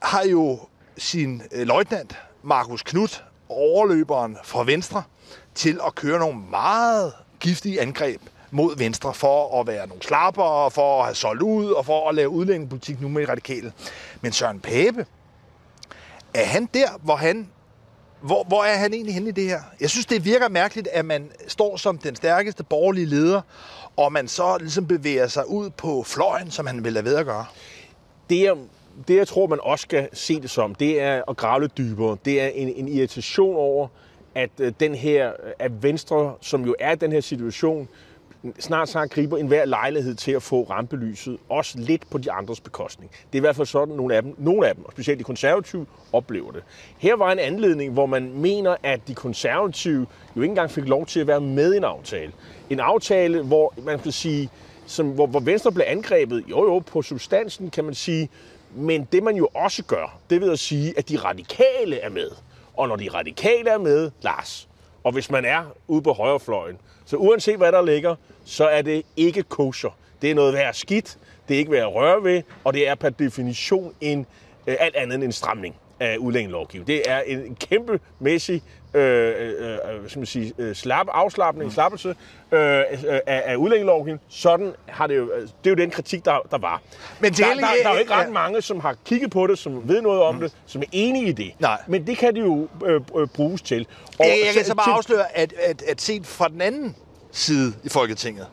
har 0.03 0.23
jo 0.23 0.59
sin 0.97 1.41
øh, 1.51 1.67
løjtnant, 1.67 2.17
Markus 2.43 2.83
Knudt, 2.83 3.23
overløberen 3.49 4.37
fra 4.43 4.63
Venstre, 4.63 5.03
til 5.55 5.79
at 5.85 5.95
køre 5.95 6.19
nogle 6.19 6.39
meget 6.49 7.13
giftige 7.39 7.81
angreb 7.81 8.21
mod 8.51 8.77
Venstre 8.77 9.13
for 9.13 9.59
at 9.59 9.67
være 9.67 9.87
nogle 9.87 10.03
slapper, 10.03 10.69
for 10.69 10.99
at 10.99 11.05
have 11.05 11.15
solgt 11.15 11.41
ud 11.41 11.71
og 11.71 11.85
for 11.85 12.09
at 12.09 12.15
lave 12.15 12.29
udlændingepolitik 12.29 13.01
nu 13.01 13.07
med 13.07 13.29
radikale. 13.29 13.73
Men 14.21 14.31
Søren 14.31 14.59
Pape, 14.59 15.05
er 16.33 16.45
han 16.45 16.69
der, 16.73 16.89
hvor 17.01 17.15
han 17.15 17.49
hvor, 18.21 18.43
hvor 18.43 18.63
er 18.63 18.75
han 18.77 18.93
egentlig 18.93 19.13
henne 19.13 19.29
i 19.29 19.31
det 19.31 19.43
her? 19.43 19.61
Jeg 19.79 19.89
synes, 19.89 20.05
det 20.05 20.25
virker 20.25 20.49
mærkeligt, 20.49 20.87
at 20.87 21.05
man 21.05 21.31
står 21.47 21.77
som 21.77 21.97
den 21.97 22.15
stærkeste 22.15 22.63
borgerlige 22.63 23.05
leder, 23.05 23.41
og 23.97 24.13
man 24.13 24.27
så 24.27 24.57
ligesom 24.59 24.87
bevæger 24.87 25.27
sig 25.27 25.49
ud 25.49 25.69
på 25.69 26.03
fløjen, 26.03 26.51
som 26.51 26.67
han 26.67 26.83
vil 26.83 26.93
have 26.93 27.05
ved 27.05 27.15
at 27.15 27.25
gøre. 27.25 27.45
Det, 28.29 28.43
jeg, 28.43 28.55
det, 29.07 29.15
jeg 29.15 29.27
tror, 29.27 29.47
man 29.47 29.59
også 29.61 29.83
skal 29.83 30.09
se 30.13 30.41
det 30.41 30.49
som, 30.49 30.75
det 30.75 31.01
er 31.01 31.21
at 31.29 31.37
grave 31.37 31.61
lidt 31.61 31.77
dybere. 31.77 32.17
Det 32.25 32.41
er 32.41 32.47
en, 32.47 32.67
en 32.67 32.87
irritation 32.87 33.55
over, 33.55 33.87
at 34.35 34.49
øh, 34.59 34.73
den 34.79 34.95
her, 34.95 35.31
at 35.59 35.83
Venstre, 35.83 36.35
som 36.41 36.65
jo 36.65 36.75
er 36.79 36.91
i 36.91 36.95
den 36.95 37.11
her 37.11 37.21
situation, 37.21 37.87
snart 38.59 38.89
sagt 38.89 39.11
griber 39.11 39.37
enhver 39.37 39.65
lejlighed 39.65 40.15
til 40.15 40.31
at 40.31 40.43
få 40.43 40.63
rampelyset, 40.63 41.37
også 41.49 41.79
lidt 41.79 42.09
på 42.09 42.17
de 42.17 42.31
andres 42.31 42.59
bekostning. 42.59 43.11
Det 43.11 43.37
er 43.37 43.37
i 43.37 43.39
hvert 43.39 43.55
fald 43.55 43.67
sådan, 43.67 43.95
nogle 43.95 44.15
af 44.15 44.23
dem, 44.23 44.35
nogle 44.37 44.67
af 44.67 44.75
dem 44.75 44.85
og 44.85 44.91
specielt 44.91 45.19
de 45.19 45.23
konservative, 45.23 45.85
oplever 46.13 46.51
det. 46.51 46.63
Her 46.97 47.15
var 47.15 47.31
en 47.31 47.39
anledning, 47.39 47.93
hvor 47.93 48.05
man 48.05 48.33
mener, 48.33 48.75
at 48.83 49.07
de 49.07 49.15
konservative 49.15 50.07
jo 50.35 50.41
ikke 50.41 50.51
engang 50.51 50.71
fik 50.71 50.87
lov 50.87 51.05
til 51.05 51.19
at 51.19 51.27
være 51.27 51.41
med 51.41 51.73
i 51.73 51.77
en 51.77 51.83
aftale. 51.83 52.31
En 52.69 52.79
aftale, 52.79 53.43
hvor 53.43 53.73
man 53.83 53.99
kan 53.99 54.11
sige, 54.11 54.49
som, 54.85 55.09
hvor, 55.09 55.27
hvor 55.27 55.39
Venstre 55.39 55.71
blev 55.71 55.85
angrebet, 55.87 56.43
jo 56.49 56.73
jo, 56.73 56.79
på 56.79 57.01
substansen 57.01 57.69
kan 57.69 57.83
man 57.83 57.93
sige, 57.93 58.29
men 58.75 59.07
det 59.11 59.23
man 59.23 59.35
jo 59.35 59.49
også 59.53 59.83
gør, 59.83 60.19
det 60.29 60.41
vil 60.41 60.49
at 60.49 60.59
sige, 60.59 60.93
at 60.97 61.09
de 61.09 61.17
radikale 61.17 61.99
er 61.99 62.09
med. 62.09 62.29
Og 62.77 62.87
når 62.87 62.95
de 62.95 63.09
radikale 63.09 63.69
er 63.69 63.77
med, 63.77 64.11
Lars, 64.21 64.67
og 65.03 65.11
hvis 65.11 65.29
man 65.31 65.45
er 65.45 65.63
ude 65.87 66.01
på 66.01 66.13
højrefløjen, 66.13 66.77
så 67.05 67.17
uanset 67.17 67.57
hvad 67.57 67.71
der 67.71 67.81
ligger, 67.81 68.15
så 68.45 68.67
er 68.67 68.81
det 68.81 69.03
ikke 69.17 69.43
kosher. 69.43 69.89
Det 70.21 70.31
er 70.31 70.35
noget 70.35 70.53
værd 70.53 70.73
skidt, 70.73 71.17
det 71.47 71.53
er 71.53 71.59
ikke 71.59 71.71
værd 71.71 71.81
at 71.81 71.95
røre 71.95 72.23
ved, 72.23 72.43
og 72.63 72.73
det 72.73 72.87
er 72.87 72.95
per 72.95 73.09
definition 73.09 73.93
en 74.01 74.25
øh, 74.67 74.75
alt 74.79 74.95
andet 74.95 75.15
end 75.15 75.23
en 75.23 75.31
stramning 75.31 75.75
af 75.99 76.17
udlændingelovgivning. 76.17 76.87
Det 76.87 77.01
er 77.05 77.21
en 77.21 77.55
kæmpemæssig 77.55 78.63
øh, 78.93 79.33
øh, 79.39 79.73
øh 79.73 80.09
skal 80.09 80.19
man 80.19 80.25
sige, 80.25 80.53
øh, 80.57 80.75
slap, 80.75 81.07
afslappning, 81.11 81.65
mm. 81.65 81.73
slappelse 81.73 82.09
øh, 82.09 82.17
af, 82.51 83.21
af 83.25 83.55
udlændingelovgivningen. 83.55 84.25
Sådan 84.29 84.73
har 84.87 85.07
det 85.07 85.17
jo, 85.17 85.31
det 85.35 85.45
er 85.65 85.69
jo 85.69 85.75
den 85.75 85.91
kritik, 85.91 86.25
der, 86.25 86.39
der 86.51 86.57
var. 86.57 86.81
Men 87.19 87.33
der, 87.33 87.45
der, 87.45 87.53
der, 87.53 87.61
der 87.83 87.89
er 87.89 87.93
jo 87.93 87.99
ikke 87.99 88.13
ret 88.13 88.25
ja. 88.25 88.31
mange, 88.31 88.61
som 88.61 88.79
har 88.79 88.95
kigget 89.05 89.31
på 89.31 89.47
det, 89.47 89.59
som 89.59 89.89
ved 89.89 90.01
noget 90.01 90.21
om 90.21 90.35
mm. 90.35 90.41
det, 90.41 90.53
som 90.65 90.81
er 90.81 90.85
enige 90.91 91.27
i 91.27 91.31
det. 91.31 91.53
Nej. 91.59 91.81
Men 91.87 92.07
det 92.07 92.17
kan 92.17 92.35
det 92.35 92.41
jo 92.41 92.67
øh, 92.85 93.01
øh, 93.17 93.27
bruges 93.27 93.61
til. 93.61 93.87
Og 94.19 94.25
jeg, 94.25 94.37
jeg 94.45 94.53
kan 94.53 94.65
så 94.65 94.75
bare 94.75 94.85
til, 94.85 94.91
afsløre, 94.91 95.37
at, 95.37 95.53
at, 95.63 95.81
at 95.81 96.01
set 96.01 96.27
fra 96.27 96.47
den 96.47 96.61
anden 96.61 96.95
side 97.31 97.73
i 97.83 97.89
Folketinget, 97.89 98.47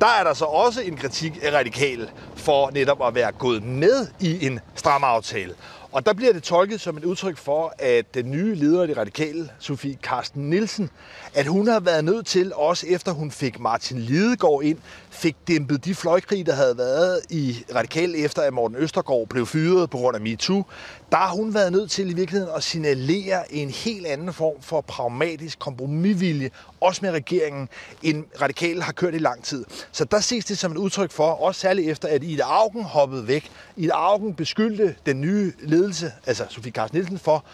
der 0.00 0.06
er 0.06 0.24
der 0.24 0.34
så 0.34 0.44
også 0.44 0.80
en 0.82 0.96
kritik 0.96 1.38
af 1.42 1.52
radikale 1.52 2.08
for 2.36 2.70
netop 2.70 3.06
at 3.06 3.14
være 3.14 3.32
gået 3.32 3.62
med 3.62 4.06
i 4.20 4.46
en 4.46 4.60
stram 4.74 5.04
aftale. 5.04 5.54
Og 5.94 6.06
der 6.06 6.12
bliver 6.12 6.32
det 6.32 6.42
tolket 6.42 6.80
som 6.80 6.96
et 6.96 7.04
udtryk 7.04 7.36
for, 7.36 7.74
at 7.78 8.14
den 8.14 8.30
nye 8.30 8.54
leder 8.54 8.82
af 8.82 8.88
de 8.88 9.00
radikale, 9.00 9.50
Sofie 9.58 9.98
Karsten 10.02 10.50
Nielsen, 10.50 10.90
at 11.34 11.46
hun 11.46 11.68
har 11.68 11.80
været 11.80 12.04
nødt 12.04 12.26
til, 12.26 12.54
også 12.54 12.86
efter 12.86 13.12
hun 13.12 13.30
fik 13.30 13.60
Martin 13.60 13.98
Lidegaard 13.98 14.62
ind, 14.62 14.78
fik 15.14 15.36
dæmpet 15.48 15.84
de 15.84 15.94
fløjkrig, 15.94 16.46
der 16.46 16.52
havde 16.52 16.78
været 16.78 17.20
i 17.30 17.64
Radikal 17.74 18.14
efter, 18.16 18.42
at 18.42 18.52
Morten 18.52 18.76
Østergaard 18.76 19.26
blev 19.28 19.46
fyret 19.46 19.90
på 19.90 19.96
grund 19.96 20.16
af 20.16 20.22
MeToo, 20.22 20.64
der 21.10 21.16
har 21.16 21.34
hun 21.34 21.54
været 21.54 21.72
nødt 21.72 21.90
til 21.90 22.10
i 22.10 22.12
virkeligheden 22.12 22.54
at 22.56 22.62
signalere 22.62 23.54
en 23.54 23.70
helt 23.70 24.06
anden 24.06 24.32
form 24.32 24.62
for 24.62 24.80
pragmatisk 24.80 25.58
kompromisvilje, 25.58 26.50
også 26.80 26.98
med 27.02 27.10
regeringen, 27.10 27.68
end 28.02 28.24
radikale 28.42 28.82
har 28.82 28.92
kørt 28.92 29.14
i 29.14 29.18
lang 29.18 29.44
tid. 29.44 29.64
Så 29.92 30.04
der 30.04 30.20
ses 30.20 30.44
det 30.44 30.58
som 30.58 30.72
et 30.72 30.76
udtryk 30.76 31.10
for, 31.10 31.26
også 31.26 31.60
særligt 31.60 31.90
efter, 31.90 32.08
at 32.08 32.24
Ida 32.24 32.42
Augen 32.42 32.84
hoppede 32.84 33.28
væk. 33.28 33.50
Ida 33.76 33.92
Augen 33.92 34.34
beskyldte 34.34 34.94
den 35.06 35.20
nye 35.20 35.52
ledelse, 35.60 36.12
altså 36.26 36.44
Sofie 36.48 36.72
Carsten 36.72 36.96
Nielsen, 36.96 37.18
for 37.18 37.44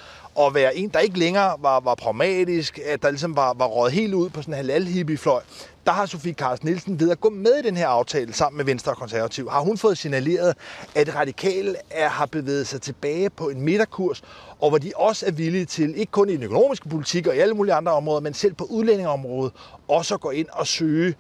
at 0.41 0.55
være 0.55 0.77
en, 0.77 0.89
der 0.89 0.99
ikke 0.99 1.19
længere 1.19 1.57
var, 1.59 1.81
var 1.81 1.95
pragmatisk, 1.95 2.79
at 2.87 3.03
der 3.03 3.11
ligesom 3.11 3.37
var, 3.37 3.55
var 3.55 3.67
råd 3.67 3.91
helt 3.91 4.15
ud 4.15 4.29
på 4.29 4.43
sådan 4.43 4.55
en 4.55 4.57
halal 4.57 5.19
fløj 5.19 5.43
der 5.87 5.93
har 5.93 6.07
Sofie 6.07 6.33
Carsten 6.33 6.69
Nielsen 6.69 7.01
ved 7.01 7.11
at 7.11 7.21
gå 7.21 7.31
med 7.31 7.53
i 7.59 7.63
den 7.63 7.77
her 7.77 7.89
aftale 7.89 8.33
sammen 8.33 8.57
med 8.57 8.65
Venstre 8.65 8.93
og 8.93 8.97
Konservativ, 8.97 9.51
har 9.51 9.61
hun 9.61 9.79
fået 9.79 9.99
signaleret, 9.99 10.57
at 10.95 11.15
radikale 11.15 11.77
er, 11.91 12.09
har 12.09 12.27
bevæget 12.27 12.67
sig 12.67 12.83
tilbage 12.83 13.31
på 13.31 13.49
en 13.49 13.61
midterkurs, 13.61 14.23
og 14.61 14.69
hvor 14.69 14.79
de 14.79 14.93
også 14.97 15.27
er 15.27 15.31
villige 15.31 15.65
til, 15.65 15.99
ikke 15.99 16.13
kun 16.13 16.29
i 16.29 16.33
den 16.33 16.43
økonomiske 16.43 16.89
politik 16.89 17.27
og 17.27 17.37
i 17.37 17.39
alle 17.39 17.55
mulige 17.55 17.75
andre 17.75 17.93
områder, 17.93 18.21
men 18.21 18.35
selv 18.35 18.55
på 18.55 18.65
udlændingeområdet, 18.65 19.53
også 19.89 20.15
at 20.15 20.21
gå 20.21 20.31
ind 20.31 20.47
og 20.53 20.67
søge 20.67 21.15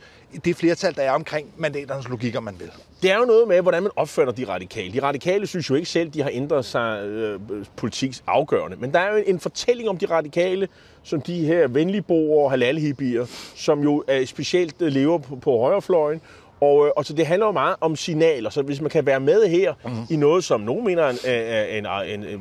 det 0.44 0.56
flertal, 0.56 0.94
der 0.94 1.02
er 1.02 1.12
omkring 1.12 1.48
mandaternes 1.56 2.08
logik, 2.08 2.36
om 2.36 2.42
man 2.42 2.56
vil. 2.58 2.70
Det 3.02 3.10
er 3.10 3.18
jo 3.18 3.24
noget 3.24 3.48
med, 3.48 3.60
hvordan 3.62 3.82
man 3.82 3.92
opfatter 3.96 4.32
de 4.32 4.48
radikale. 4.48 4.92
De 4.92 5.02
radikale 5.02 5.46
synes 5.46 5.70
jo 5.70 5.74
ikke 5.74 5.88
selv, 5.88 6.10
de 6.10 6.22
har 6.22 6.30
ændret 6.32 6.64
sig 6.64 7.04
øh, 7.04 7.40
politiks 7.76 8.24
afgørende. 8.26 8.76
Men 8.80 8.92
der 8.92 8.98
er 8.98 9.16
jo 9.16 9.24
en 9.26 9.40
fortælling 9.40 9.88
om 9.88 9.98
de 9.98 10.06
radikale, 10.06 10.68
som 11.02 11.20
de 11.20 11.44
her 11.44 11.68
venligboere 11.68 12.44
og 12.44 12.50
halalhippier, 12.50 13.26
som 13.56 13.82
jo 13.82 14.04
øh, 14.08 14.26
specielt 14.26 14.82
øh, 14.82 14.92
lever 14.92 15.18
på, 15.18 15.36
på 15.36 15.58
højrefløjen, 15.58 16.20
og, 16.60 16.86
øh, 16.86 16.92
og 16.96 17.04
så 17.04 17.12
det 17.12 17.26
handler 17.26 17.46
jo 17.46 17.52
meget 17.52 17.76
om 17.80 17.96
signaler. 17.96 18.50
Så 18.50 18.62
hvis 18.62 18.80
man 18.80 18.90
kan 18.90 19.06
være 19.06 19.20
med 19.20 19.48
her 19.48 19.74
mm-hmm. 19.84 20.02
i 20.10 20.16
noget, 20.16 20.44
som 20.44 20.60
nogen 20.60 20.84
mener 20.84 21.02
er 21.24 21.64
en, 21.64 21.86
en, 21.86 22.24
en, 22.24 22.24
en, 22.24 22.40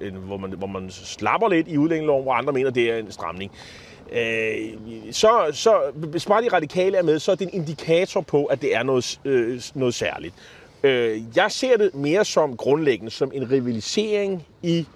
en, 0.00 0.14
hvor, 0.14 0.36
man, 0.36 0.52
hvor 0.52 0.66
man 0.66 0.90
slapper 0.90 1.48
lidt 1.48 1.68
i 1.68 1.78
udlændingeloven, 1.78 2.22
hvor 2.22 2.32
andre 2.32 2.52
mener, 2.52 2.70
det 2.70 2.90
er 2.90 2.96
en 2.96 3.12
stramning. 3.12 3.52
Øh, 4.12 5.12
så, 5.12 5.50
så 5.52 5.80
hvis 5.94 6.26
bare 6.26 6.42
de 6.42 6.48
radikale 6.48 6.96
er 6.96 7.02
med, 7.02 7.18
så 7.18 7.32
er 7.32 7.36
det 7.36 7.44
en 7.44 7.60
indikator 7.60 8.20
på, 8.20 8.44
at 8.44 8.62
det 8.62 8.74
er 8.74 8.82
noget, 8.82 9.20
øh, 9.24 9.62
noget 9.74 9.94
særligt. 9.94 10.34
Øh, 10.82 11.22
jeg 11.36 11.52
ser 11.52 11.76
det 11.76 11.94
mere 11.94 12.24
som 12.24 12.56
grundlæggende 12.56 13.10
som 13.10 13.30
en 13.34 13.50
rivalisering 13.50 14.46
i, 14.62 14.86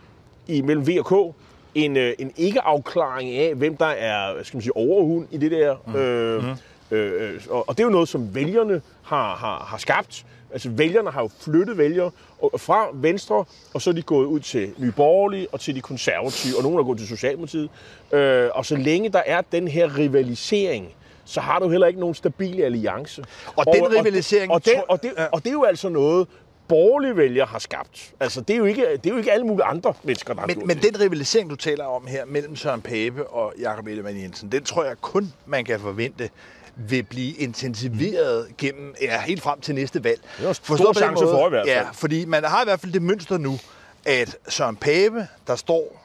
i 0.48 0.60
mellem 0.60 0.86
V 0.86 0.90
og 0.98 1.34
K, 1.34 1.36
en, 1.74 1.96
øh, 1.96 2.14
en 2.18 2.32
ikke-afklaring 2.36 3.30
af, 3.30 3.54
hvem 3.54 3.76
der 3.76 3.86
er 3.86 4.42
skal 4.42 4.56
man 4.56 4.62
sige, 4.62 4.76
overhund 4.76 5.26
i 5.30 5.36
det 5.36 5.50
der. 5.50 5.76
Mm. 5.86 5.96
Øh, 5.96 6.44
mm. 6.44 6.96
Øh, 6.96 7.40
og, 7.50 7.68
og 7.68 7.76
det 7.76 7.82
er 7.82 7.86
jo 7.86 7.92
noget, 7.92 8.08
som 8.08 8.34
vælgerne 8.34 8.82
har, 9.02 9.36
har, 9.36 9.64
har 9.68 9.78
skabt. 9.78 10.24
Altså 10.52 10.70
vælgerne 10.70 11.10
har 11.10 11.22
jo 11.22 11.30
flyttet 11.40 11.78
vælgere 11.78 12.10
fra 12.56 12.86
Venstre, 12.94 13.44
og 13.74 13.82
så 13.82 13.90
er 13.90 13.94
de 13.94 14.02
gået 14.02 14.26
ud 14.26 14.40
til 14.40 14.72
Nye 14.78 14.92
Borgerlige 14.92 15.48
og 15.52 15.60
til 15.60 15.74
de 15.74 15.80
konservative, 15.80 16.56
og 16.56 16.62
nogen 16.62 16.78
er 16.78 16.82
gået 16.82 16.98
til 16.98 17.08
Socialdemokratiet. 17.08 17.70
Øh, 18.12 18.48
og 18.54 18.66
så 18.66 18.76
længe 18.76 19.08
der 19.08 19.22
er 19.26 19.40
den 19.52 19.68
her 19.68 19.98
rivalisering, 19.98 20.94
så 21.24 21.40
har 21.40 21.58
du 21.58 21.68
heller 21.68 21.86
ikke 21.86 22.00
nogen 22.00 22.14
stabil 22.14 22.62
alliance. 22.62 23.24
Og, 23.46 23.64
og 23.66 23.74
den 23.74 23.98
rivalisering... 23.98 24.50
Og, 24.50 24.54
og, 24.54 24.64
den, 24.64 24.74
og, 24.88 25.02
det, 25.02 25.12
og 25.32 25.44
det 25.44 25.48
er 25.48 25.52
jo 25.52 25.64
altså 25.64 25.88
noget, 25.88 26.28
borgerlige 26.70 27.16
vælger 27.16 27.46
har 27.46 27.58
skabt. 27.58 28.12
Altså, 28.20 28.40
det 28.40 28.54
er 28.54 28.58
jo 28.58 28.64
ikke, 28.64 28.82
det 28.82 29.06
er 29.06 29.10
jo 29.10 29.16
ikke 29.16 29.32
alle 29.32 29.46
mulige 29.46 29.64
andre 29.64 29.94
mennesker, 30.02 30.34
der 30.34 30.46
men, 30.46 30.58
har 30.58 30.66
Men 30.66 30.78
den 30.78 31.00
rivalisering, 31.00 31.50
du 31.50 31.56
taler 31.56 31.84
om 31.84 32.06
her 32.06 32.24
mellem 32.24 32.56
Søren 32.56 32.82
Pape 32.82 33.26
og 33.26 33.54
Jakob 33.60 33.86
Ellemann 33.86 34.20
Jensen, 34.20 34.52
den 34.52 34.64
tror 34.64 34.84
jeg 34.84 34.96
kun, 35.00 35.32
man 35.46 35.64
kan 35.64 35.80
forvente 35.80 36.30
vil 36.76 37.02
blive 37.02 37.32
intensiveret 37.32 38.46
mm. 38.48 38.54
gennem, 38.58 38.94
ja, 39.02 39.20
helt 39.20 39.42
frem 39.42 39.60
til 39.60 39.74
næste 39.74 40.04
valg. 40.04 40.20
Det 40.38 40.48
er 40.48 40.52
stor 40.52 40.64
Forstår 40.64 40.92
chance 40.92 41.24
for 41.24 41.46
i 41.46 41.50
hvert 41.50 41.66
fald. 41.66 41.76
Ja, 41.76 41.90
fordi 41.92 42.24
man 42.24 42.44
har 42.44 42.62
i 42.62 42.64
hvert 42.64 42.80
fald 42.80 42.92
det 42.92 43.02
mønster 43.02 43.38
nu, 43.38 43.58
at 44.04 44.36
Søren 44.48 44.76
Pape, 44.76 45.26
der 45.46 45.56
står 45.56 46.00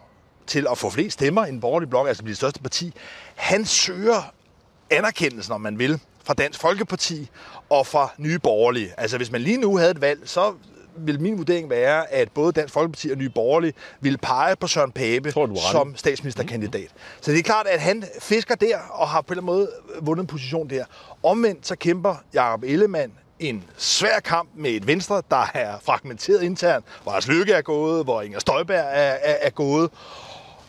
til 0.48 0.68
at 0.72 0.78
få 0.78 0.90
flest 0.90 1.14
stemmer 1.14 1.46
i 1.46 1.50
en 1.50 1.60
borgerlig 1.60 1.90
blok, 1.90 2.08
altså 2.08 2.24
blive 2.24 2.32
det 2.32 2.38
største 2.38 2.62
parti, 2.62 2.94
han 3.36 3.66
søger 3.66 4.34
anerkendelsen, 4.90 5.54
om 5.54 5.62
man 5.62 5.80
vil, 5.80 6.00
fra 6.24 6.34
Dansk 6.34 6.60
Folkeparti 6.60 7.30
og 7.70 7.88
fra 7.88 8.14
Nye 8.18 8.40
Borgerlige. 8.40 8.94
Altså 8.98 9.18
hvis 9.18 9.32
man 9.32 9.42
lige 9.42 9.58
nu 9.58 9.78
havde 9.78 9.92
et 9.92 10.02
valg, 10.02 10.20
så 10.26 10.54
vil 10.98 11.22
min 11.22 11.38
vurdering 11.38 11.70
være, 11.70 12.14
at 12.14 12.32
både 12.32 12.52
Dansk 12.52 12.74
Folkeparti 12.74 13.10
og 13.10 13.18
Nye 13.18 13.30
Borgerlige 13.30 13.74
vil 14.02 14.18
pege 14.18 14.56
på 14.56 14.68
Søren 14.68 14.92
Pape 14.92 15.32
som 15.72 15.96
statsministerkandidat. 15.96 16.90
Så 17.22 17.32
det 17.32 17.40
er 17.40 17.44
klart, 17.44 17.68
at 17.68 17.80
han 17.80 18.04
fisker 18.22 18.56
der 18.56 18.78
og 18.90 19.08
har 19.08 19.22
på 19.22 19.34
en 19.34 19.40
eller 19.40 19.52
anden 19.52 19.56
måde 19.56 19.70
vundet 20.02 20.24
en 20.24 20.28
position 20.28 20.70
der. 20.70 20.86
Omvendt 21.24 21.68
så 21.68 21.76
kæmper 21.76 22.16
Jacob 22.34 22.64
Ellemann 22.64 23.12
en 23.40 23.64
svær 23.78 24.20
kamp 24.20 24.50
med 24.56 24.72
et 24.72 24.88
Venstre, 24.88 25.22
der 25.32 25.52
er 25.54 25.76
fragmenteret 25.84 26.44
internt, 26.44 26.86
hvor 27.04 27.12
Lars 27.12 27.28
Løkke 27.28 27.54
er 27.54 27.62
gået, 27.62 28.04
hvor 28.04 28.22
Inger 28.22 28.40
Støjberg 28.40 28.78
er, 28.78 28.82
er, 28.82 29.38
er 29.42 29.50
gået. 29.50 29.90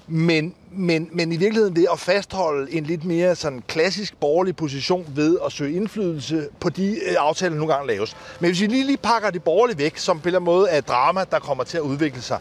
Men, 0.09 0.55
men, 0.73 1.09
men 1.13 1.33
i 1.33 1.37
virkeligheden 1.37 1.77
det 1.77 1.87
at 1.93 1.99
fastholde 1.99 2.73
en 2.73 2.85
lidt 2.85 3.05
mere 3.05 3.35
sådan 3.35 3.63
klassisk 3.69 4.17
borgerlig 4.21 4.57
position 4.57 5.07
ved 5.15 5.39
at 5.47 5.53
søge 5.53 5.77
indflydelse 5.77 6.49
på 6.61 6.69
de 6.69 6.91
øh, 6.91 7.15
aftaler, 7.19 7.51
der 7.51 7.59
nogle 7.59 7.75
gange 7.75 7.87
laves. 7.87 8.17
Men 8.41 8.51
hvis 8.51 8.61
vi 8.61 8.67
lige, 8.67 8.87
lige 8.87 8.97
pakker 8.97 9.31
det 9.31 9.43
borgerlige 9.43 9.79
væk, 9.79 9.97
som 9.97 10.19
på 10.21 10.23
en 10.23 10.27
eller 10.27 10.39
anden 10.39 10.55
måde 10.55 10.69
er 10.69 10.81
drama, 10.81 11.25
der 11.31 11.39
kommer 11.39 11.65
til 11.65 11.77
at 11.77 11.83
udvikle 11.83 12.23
sig, 12.23 12.39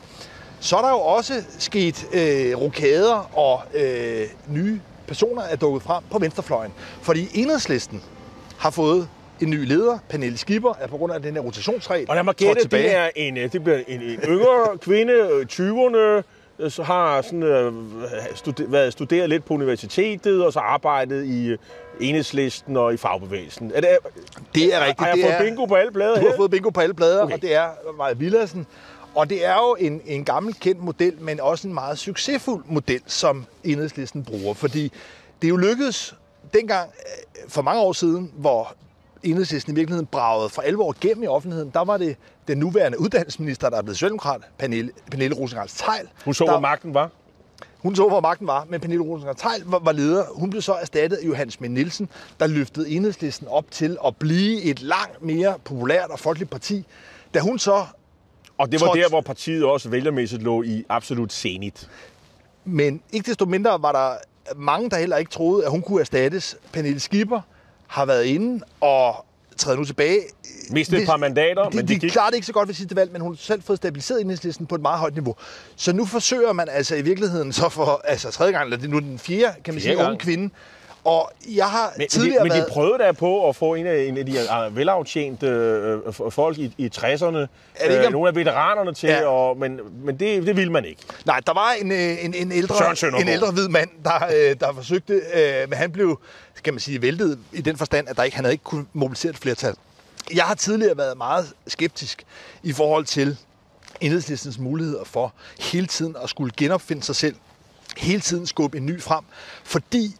så 0.59 0.77
er 0.77 0.81
der 0.81 0.89
jo 0.89 0.99
også 0.99 1.33
sket 1.59 2.07
øh, 2.13 2.61
rokader 2.61 3.37
og 3.37 3.61
øh, 3.73 4.27
nye 4.47 4.79
personer 5.07 5.41
er 5.41 5.55
dukket 5.55 5.83
frem 5.83 6.03
på 6.11 6.19
venstrefløjen. 6.19 6.71
Fordi 7.01 7.27
enhedslisten 7.33 8.03
har 8.57 8.69
fået 8.69 9.07
en 9.41 9.49
ny 9.49 9.67
leder, 9.67 9.97
Pernille 10.09 10.37
Skipper, 10.37 10.73
er 10.79 10.87
på 10.87 10.97
grund 10.97 11.13
af 11.13 11.21
den 11.21 11.33
her 11.33 11.41
rotationsregel. 11.41 12.09
Og 12.09 12.15
lad 12.15 12.23
mig 12.23 12.35
gætte, 12.35 12.67
det 12.67 12.95
er 12.95 13.09
en, 13.15 13.37
øh, 13.37 13.51
det 13.51 13.63
bliver 13.63 13.79
en, 13.87 14.01
en 14.01 14.19
yngre 14.27 14.77
kvinde, 14.81 15.13
øh, 15.13 15.45
20'erne, 15.51 15.97
øh, 15.97 16.23
så 16.69 16.83
har 16.83 17.21
sådan, 17.21 17.43
øh, 17.43 17.73
studer, 18.35 18.67
været 18.67 18.93
studeret 18.93 19.29
lidt 19.29 19.45
på 19.45 19.53
universitetet, 19.53 20.45
og 20.45 20.53
så 20.53 20.59
arbejdet 20.59 21.25
i 21.25 21.47
øh, 21.47 21.57
enhedslisten 22.01 22.77
og 22.77 22.93
i 22.93 22.97
fagbevægelsen. 22.97 23.71
Er 23.75 23.81
det, 23.81 23.89
Det 24.55 24.73
er 24.75 24.79
rigtigt. 24.79 24.99
Har 24.99 25.07
jeg 25.07 25.15
det 25.17 25.23
fået 25.25 25.33
er, 25.33 25.43
bingo 25.43 25.65
på 25.65 25.75
alle 25.75 25.91
blader 25.91 26.15
Du 26.15 26.21
her? 26.21 26.29
har 26.29 26.37
fået 26.37 26.51
bingo 26.51 26.69
på 26.69 26.79
alle 26.81 26.93
blader, 26.93 27.23
Okay. 27.23 27.35
og 27.35 27.41
det 27.41 27.55
er 27.55 27.67
Maja 27.97 28.13
Villadsen. 28.13 28.67
Og 29.15 29.29
det 29.29 29.45
er 29.45 29.53
jo 29.55 29.75
en, 29.79 30.01
en 30.05 30.25
gammel 30.25 30.53
kendt 30.59 30.83
model, 30.83 31.13
men 31.19 31.39
også 31.39 31.67
en 31.67 31.73
meget 31.73 31.97
succesfuld 31.99 32.63
model, 32.67 33.01
som 33.07 33.45
enhedslisten 33.63 34.23
bruger. 34.23 34.53
Fordi 34.53 34.83
det 35.41 35.47
er 35.47 35.49
jo 35.49 35.57
lykkedes 35.57 36.15
dengang 36.53 36.89
øh, 36.99 37.49
for 37.49 37.61
mange 37.61 37.81
år 37.81 37.93
siden, 37.93 38.31
hvor 38.37 38.75
enhedslisten 39.25 39.73
i 39.73 39.75
virkeligheden 39.75 40.05
bragede 40.05 40.49
for 40.49 40.61
alvor 40.61 40.95
gennem 41.01 41.23
i 41.23 41.27
offentligheden, 41.27 41.71
der 41.73 41.83
var 41.83 41.97
det 41.97 42.15
den 42.47 42.57
nuværende 42.57 42.99
uddannelsesminister, 42.99 43.69
der 43.69 43.77
er 43.77 43.81
blevet 43.81 43.97
socialdemokrat, 43.97 44.41
Pernille, 44.57 44.91
Pernille 45.11 45.35
Rosenkrantz-Teil. 45.35 46.07
Hun 46.25 46.33
så, 46.33 46.43
der, 46.43 46.51
hvor 46.51 46.59
magten 46.59 46.93
var. 46.93 47.11
hun 47.77 47.95
så, 47.95 48.07
hvor 48.07 48.21
magten 48.21 48.47
var, 48.47 48.65
men 48.69 48.79
Pernille 48.81 49.03
Rosenkrantz-Teil 49.03 49.63
var, 49.65 49.79
var 49.79 49.91
leder. 49.91 50.25
Hun 50.35 50.49
blev 50.49 50.61
så 50.61 50.73
erstattet 50.73 51.17
af 51.17 51.27
Johannes 51.27 51.53
Schmidt 51.53 51.73
Nielsen, 51.73 52.09
der 52.39 52.47
løftede 52.47 52.89
enhedslisten 52.89 53.47
op 53.47 53.71
til 53.71 53.97
at 54.05 54.15
blive 54.15 54.61
et 54.61 54.81
langt 54.81 55.21
mere 55.21 55.55
populært 55.63 56.09
og 56.09 56.19
folkeligt 56.19 56.51
parti. 56.51 56.85
Da 57.33 57.39
hun 57.39 57.59
så 57.59 57.85
Og 58.57 58.71
det 58.71 58.81
var 58.81 58.87
Trods- 58.87 58.99
der, 58.99 59.09
hvor 59.09 59.21
partiet 59.21 59.63
også 59.65 59.89
vælgermæssigt 59.89 60.43
lå 60.43 60.63
i 60.63 60.85
absolut 60.89 61.33
zenit. 61.33 61.89
Men 62.65 63.01
ikke 63.11 63.29
desto 63.29 63.45
mindre 63.45 63.81
var 63.81 63.91
der 63.91 64.15
mange, 64.55 64.89
der 64.89 64.97
heller 64.97 65.17
ikke 65.17 65.31
troede, 65.31 65.65
at 65.65 65.71
hun 65.71 65.81
kunne 65.81 65.99
erstattes. 66.01 66.57
Pernille 66.73 66.99
Skipper 66.99 67.41
har 67.87 68.05
været 68.05 68.23
inde 68.25 68.63
og 68.81 69.25
træder 69.57 69.77
nu 69.77 69.85
tilbage. 69.85 70.19
Mistede 70.69 71.01
et 71.01 71.07
par 71.07 71.17
mandater, 71.17 71.69
de, 71.69 71.77
men 71.77 71.87
de 71.87 71.93
det 71.93 72.01
gik. 72.01 72.11
klarede 72.11 72.35
ikke 72.37 72.47
så 72.47 72.53
godt 72.53 72.67
ved 72.67 72.75
sidste 72.75 72.95
valg, 72.95 73.11
men 73.11 73.21
hun 73.21 73.31
har 73.31 73.37
selv 73.37 73.63
fået 73.63 73.77
stabiliseret 73.77 74.21
enhedslisten 74.21 74.65
på 74.65 74.75
et 74.75 74.81
meget 74.81 74.99
højt 74.99 75.13
niveau. 75.13 75.35
Så 75.75 75.93
nu 75.93 76.05
forsøger 76.05 76.53
man 76.53 76.69
altså 76.69 76.95
i 76.95 77.01
virkeligheden 77.01 77.53
så 77.53 77.69
for 77.69 78.01
altså 78.03 78.31
tredje 78.31 78.51
gang, 78.51 78.63
eller 78.63 78.77
det 78.77 78.85
er 78.85 78.89
nu 78.89 78.99
den 78.99 79.19
fjerde, 79.19 79.55
kan 79.63 79.73
man 79.73 79.81
sige, 79.81 79.89
Fjerde 79.89 79.97
gang. 79.97 80.09
unge 80.09 80.19
kvinde. 80.19 80.53
Og 81.05 81.31
jeg 81.55 81.69
har 81.69 81.93
Men, 81.97 82.07
tidligere 82.07 82.43
men, 82.43 82.51
de, 82.51 82.55
men 82.55 82.57
været... 82.57 82.67
de 82.69 82.73
prøvede 82.73 82.97
da 83.03 83.11
på 83.11 83.49
at 83.49 83.55
få 83.55 83.73
en 83.75 83.87
af, 83.87 83.97
en 84.03 84.17
af 84.17 84.25
de 84.25 84.37
uh, 84.67 84.77
velaftjente 84.77 85.47
øh, 85.47 85.97
f- 85.99 86.29
folk 86.29 86.57
i, 86.57 86.73
i 86.77 86.89
60'erne, 86.97 87.25
det 87.37 87.47
ikke 87.89 88.05
om- 88.07 88.11
nogle 88.11 88.27
af 88.29 88.35
veteranerne 88.35 88.93
til, 88.93 89.09
Ja. 89.09 89.25
og, 89.27 89.57
men, 89.57 89.79
men 90.03 90.19
det, 90.19 90.45
det 90.47 90.57
ville 90.57 90.71
man 90.71 90.85
ikke. 90.85 91.01
Nej, 91.25 91.39
der 91.47 91.53
var 91.53 91.71
en, 91.81 91.91
øh, 91.91 92.25
en, 92.25 92.33
en, 92.33 92.51
ældre, 92.51 93.21
en 93.21 93.27
ældre 93.27 93.51
hvid 93.51 93.67
mand, 93.67 93.89
der, 94.03 94.25
øh, 94.35 94.55
der 94.59 94.73
forsøgte, 94.73 95.13
øh, 95.13 95.69
men 95.69 95.77
han 95.77 95.91
blev, 95.91 96.19
skal 96.55 96.73
man 96.73 96.79
sige, 96.79 97.01
væltet 97.01 97.39
i 97.53 97.61
den 97.61 97.77
forstand, 97.77 98.07
at 98.09 98.17
der 98.17 98.23
ikke, 98.23 98.35
han 98.35 98.45
havde 98.45 98.53
ikke 98.53 98.63
kunne 98.63 98.85
mobilisere 98.93 99.29
et 99.29 99.37
flertal. 99.37 99.75
Jeg 100.35 100.43
har 100.43 100.55
tidligere 100.55 100.97
været 100.97 101.17
meget 101.17 101.45
skeptisk 101.67 102.23
i 102.63 102.73
forhold 102.73 103.05
til 103.05 103.37
enhedslistens 104.01 104.59
muligheder 104.59 105.03
for 105.03 105.33
hele 105.59 105.87
tiden 105.87 106.15
at 106.23 106.29
skulle 106.29 106.51
genopfinde 106.57 107.03
sig 107.03 107.15
selv, 107.15 107.35
hele 107.97 108.19
tiden 108.21 108.45
skubbe 108.47 108.77
en 108.77 108.85
ny 108.85 109.01
frem, 109.01 109.23
fordi 109.63 110.15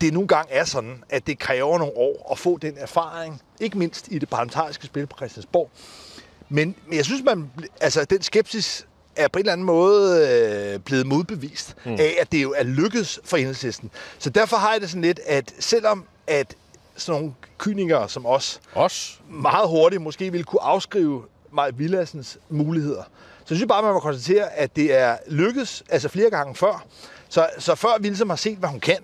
det 0.00 0.12
nogle 0.12 0.28
gange 0.28 0.52
er 0.52 0.64
sådan, 0.64 1.04
at 1.10 1.26
det 1.26 1.38
kræver 1.38 1.78
nogle 1.78 1.96
år 1.96 2.28
at 2.32 2.38
få 2.38 2.58
den 2.58 2.74
erfaring, 2.76 3.42
ikke 3.60 3.78
mindst 3.78 4.08
i 4.10 4.18
det 4.18 4.28
parlamentariske 4.28 4.86
spil 4.86 5.06
på 5.06 5.16
Christiansborg, 5.16 5.70
men, 6.48 6.76
men 6.86 6.96
jeg 6.96 7.04
synes, 7.04 7.22
man, 7.24 7.50
altså, 7.80 8.04
den 8.04 8.22
skepsis 8.22 8.86
er 9.16 9.28
på 9.28 9.38
en 9.38 9.40
eller 9.40 9.52
anden 9.52 9.66
måde 9.66 10.28
øh, 10.28 10.80
blevet 10.80 11.06
modbevist 11.06 11.76
mm. 11.84 11.92
af, 11.92 12.16
at 12.20 12.32
det 12.32 12.42
jo 12.42 12.54
er 12.56 12.62
lykkedes 12.62 13.20
for 13.24 13.36
enhedslisten. 13.36 13.90
Så 14.18 14.30
derfor 14.30 14.56
har 14.56 14.72
jeg 14.72 14.80
det 14.80 14.90
sådan 14.90 15.02
lidt, 15.02 15.20
at 15.26 15.54
selvom 15.58 16.04
at 16.26 16.56
sådan 16.96 17.20
nogle 17.20 17.34
kynikere 17.58 18.08
som 18.08 18.26
os 18.26 18.60
Også. 18.72 19.12
meget 19.28 19.68
hurtigt 19.68 20.02
måske 20.02 20.30
ville 20.30 20.44
kunne 20.44 20.62
afskrive 20.62 21.24
Maja 21.52 21.70
Villadsens 21.70 22.38
muligheder, 22.48 23.02
så 23.40 23.46
synes 23.46 23.60
jeg 23.60 23.68
bare, 23.68 23.82
man 23.82 23.92
må 23.92 24.00
konstatere, 24.00 24.52
at 24.52 24.76
det 24.76 24.94
er 24.94 25.16
lykkedes 25.26 25.82
altså 25.88 26.08
flere 26.08 26.30
gange 26.30 26.54
før. 26.54 26.86
Så, 27.28 27.48
så 27.58 27.74
før 27.74 27.98
vi 28.00 28.08
ligesom 28.08 28.28
har 28.28 28.36
set, 28.36 28.58
hvad 28.58 28.68
hun 28.68 28.80
kan, 28.80 28.98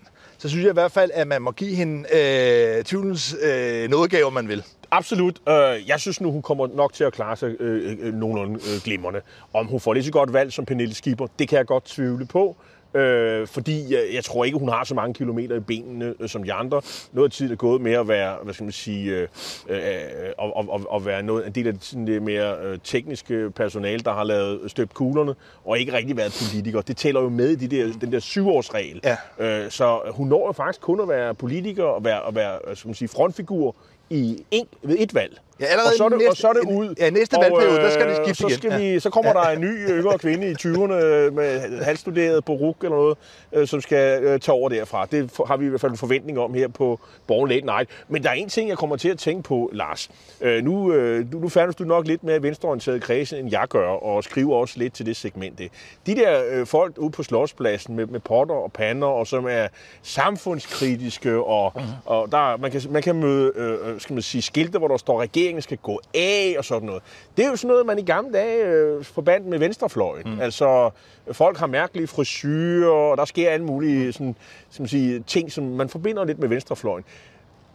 så 0.47 0.51
synes 0.51 0.65
jeg 0.65 0.71
i 0.71 0.81
hvert 0.81 0.93
fald, 0.93 1.11
at 1.15 1.27
man 1.27 1.43
må 1.43 1.51
give 1.51 1.75
hende 1.75 1.99
øh, 2.13 2.85
tvivlens 2.85 3.37
øh, 3.43 3.91
nådegave, 3.91 4.31
man 4.31 4.49
vil. 4.49 4.65
Absolut. 4.91 5.41
Øh, 5.49 5.89
jeg 5.89 6.01
synes 6.01 6.21
nu, 6.21 6.33
hun 6.33 6.43
kommer 6.43 6.67
nok 6.67 6.93
til 6.93 7.05
at 7.05 7.13
klare 7.13 7.37
sig 7.37 7.61
øh, 7.61 7.91
øh, 7.91 7.99
øh, 8.01 8.15
nogenlunde 8.15 8.55
øh, 8.55 8.81
glimrende. 8.85 9.21
Om 9.55 9.67
hun 9.67 9.81
får 9.81 9.95
lige 9.95 10.05
så 10.05 10.13
godt 10.13 10.33
valg 10.33 10.53
som 10.53 10.65
Pernille 10.65 10.95
Skipper, 10.95 11.27
det 11.39 11.49
kan 11.49 11.59
jeg 11.59 11.67
godt 11.67 11.85
tvivle 11.85 12.27
på. 12.27 12.57
Øh, 12.97 13.47
fordi 13.47 13.95
jeg, 13.95 14.05
jeg 14.15 14.25
tror 14.25 14.45
ikke, 14.45 14.59
hun 14.59 14.69
har 14.69 14.85
så 14.85 14.95
mange 14.95 15.15
kilometer 15.15 15.57
i 15.57 15.61
benene 15.61 16.15
øh, 16.21 16.29
som 16.29 16.43
de 16.43 16.53
andre. 16.53 16.83
Noget 17.13 17.29
af 17.29 17.33
tiden 17.33 17.53
er 17.53 17.57
gået 17.57 17.81
med 17.81 17.93
at 17.93 18.09
være, 18.09 18.37
hvad 18.43 18.55
skal 18.55 18.65
man 18.65 18.73
sige, 18.73 19.13
øh, 19.13 19.29
øh, 19.69 19.79
og, 20.39 20.57
og, 20.57 20.81
og, 20.89 21.07
være 21.07 21.23
noget, 21.23 21.47
en 21.47 21.53
del 21.53 21.67
af 21.67 21.73
det, 21.73 21.85
sådan 21.85 22.07
det 22.07 22.23
mere 22.23 22.57
øh, 22.65 22.79
tekniske 22.85 23.51
personale, 23.51 24.01
der 24.01 24.13
har 24.13 24.25
lavet 24.25 24.71
støbt 24.71 24.95
kuglerne, 24.95 25.35
og 25.65 25.79
ikke 25.79 25.93
rigtig 25.93 26.17
været 26.17 26.47
politiker. 26.51 26.81
Det 26.81 26.97
tæller 26.97 27.21
jo 27.21 27.29
med 27.29 27.49
i 27.49 27.67
de 27.67 27.77
der, 27.77 27.93
den 28.01 28.13
der 28.13 28.21
syvårsregel. 28.21 29.01
Ja. 29.05 29.17
Øh, 29.65 29.71
så 29.71 30.01
hun 30.11 30.29
når 30.29 30.47
jo 30.47 30.53
faktisk 30.53 30.81
kun 30.81 31.01
at 31.01 31.09
være 31.09 31.35
politiker 31.35 31.85
og 31.85 32.05
være, 32.05 32.23
og 32.23 32.35
være 32.35 32.59
øh, 32.67 32.77
skal 32.77 32.89
man 32.89 32.95
sige, 32.95 33.09
frontfigur 33.09 33.75
i 34.11 34.45
en, 34.51 34.67
ved 34.83 34.97
et 34.99 35.15
valg. 35.15 35.41
Ja, 35.61 35.65
allerede 35.65 35.89
og, 35.93 35.97
så 35.97 36.05
er 36.05 36.09
det, 36.09 36.19
næste- 36.19 36.31
og 36.31 36.37
så 36.37 36.49
er 36.49 36.53
det 36.53 36.61
ud. 36.63 36.95
ja, 36.99 37.11
næste 37.11 37.35
Og, 37.35 37.43
valgperiode, 37.43 37.77
der 37.77 37.91
skal 37.91 38.07
det 38.09 38.19
øh, 38.19 38.25
skifte 38.25 38.41
så 38.43 38.47
igen. 38.49 38.59
Skal 38.59 38.81
vi, 38.81 39.01
så 39.01 39.11
kommer 39.11 39.33
der 39.33 39.43
en 39.43 39.61
ny 39.61 39.89
yngre 39.91 40.19
kvinde 40.19 40.51
i 40.51 40.53
20'erne 40.53 41.31
med 41.35 41.83
halvstuderet 41.85 42.45
på 42.45 42.53
RUK 42.53 42.77
eller 42.83 42.97
noget, 42.97 43.19
øh, 43.53 43.67
som 43.69 43.81
skal 43.81 44.23
øh, 44.25 44.41
tage 44.41 44.55
over 44.57 44.69
derfra. 44.69 45.07
Det 45.11 45.31
har 45.47 45.57
vi 45.57 45.67
i 45.67 45.69
hvert 45.69 45.81
fald 45.81 45.93
en 45.93 45.99
forventning 45.99 46.39
om 46.39 46.55
her 46.55 46.69
på 46.69 47.01
Borgen 47.27 47.49
Late 47.49 47.67
Night. 47.67 47.91
Men 48.09 48.23
der 48.23 48.29
er 48.31 48.35
en 48.35 48.49
ting, 48.49 48.69
jeg 48.69 48.79
kommer 48.79 48.97
til 48.97 49.09
at 49.09 49.19
tænke 49.19 49.43
på, 49.43 49.71
Lars. 49.73 50.11
Øh, 50.41 50.65
nu, 50.65 50.93
øh, 50.93 51.33
nu, 51.33 51.49
færdes 51.49 51.75
du 51.77 51.85
nok 51.85 52.07
lidt 52.07 52.25
mere 52.25 52.43
venstreorienteret 52.43 53.03
kredse, 53.03 53.39
end 53.39 53.51
jeg 53.51 53.65
gør, 53.69 53.89
og 53.89 54.25
skriver 54.25 54.57
også 54.57 54.75
lidt 54.79 54.95
til 54.95 55.07
det 55.07 55.17
segment. 55.17 55.59
det. 55.59 55.71
De 56.07 56.15
der 56.15 56.43
øh, 56.51 56.67
folk 56.67 56.99
ude 56.99 57.11
på 57.11 57.23
Slotspladsen 57.23 57.97
med, 57.97 58.07
med 58.07 58.21
potter 58.21 58.55
og 58.55 58.73
pander, 58.73 59.07
og 59.09 59.27
som 59.27 59.47
er 59.51 59.69
samfundskritiske, 60.03 61.37
og, 61.39 61.73
Mhm. 61.75 61.83
og 62.07 62.33
der, 62.33 62.57
man, 62.57 62.71
kan, 62.71 62.81
man 62.91 63.03
kan 63.03 63.17
møde 63.17 63.53
øh, 63.57 64.01
skal 64.01 64.15
man 64.15 64.23
sige, 64.23 64.43
skilte, 64.43 64.79
hvor 64.79 64.89
der 64.89 64.97
står, 64.97 65.23
at 65.23 65.33
regeringen 65.47 65.63
skal 65.63 65.79
gå 65.79 66.01
af 66.15 66.55
og 66.59 66.65
sådan 66.65 66.87
noget. 66.87 67.03
Det 67.37 67.45
er 67.45 67.51
jo 67.51 67.57
sådan 67.57 67.69
noget, 67.69 67.87
man 67.87 67.99
i 67.99 68.03
gamle 68.03 68.33
dage 68.33 68.65
øh, 68.65 69.05
forbandt 69.05 69.47
med 69.47 69.59
venstrefløjen. 69.59 70.35
Mm. 70.35 70.41
Altså, 70.41 70.91
folk 71.33 71.59
har 71.59 71.67
mærkelige 71.67 72.07
frisyrer, 72.07 72.91
og 72.91 73.17
der 73.17 73.25
sker 73.25 73.51
alle 73.51 73.67
mulige 73.67 74.13
sådan, 74.13 74.37
skal 74.71 74.83
man 74.83 74.89
sige, 74.89 75.21
ting, 75.21 75.53
som 75.53 75.65
man 75.65 75.89
forbinder 75.89 76.25
lidt 76.25 76.39
med 76.39 76.49
venstrefløjen. 76.49 77.05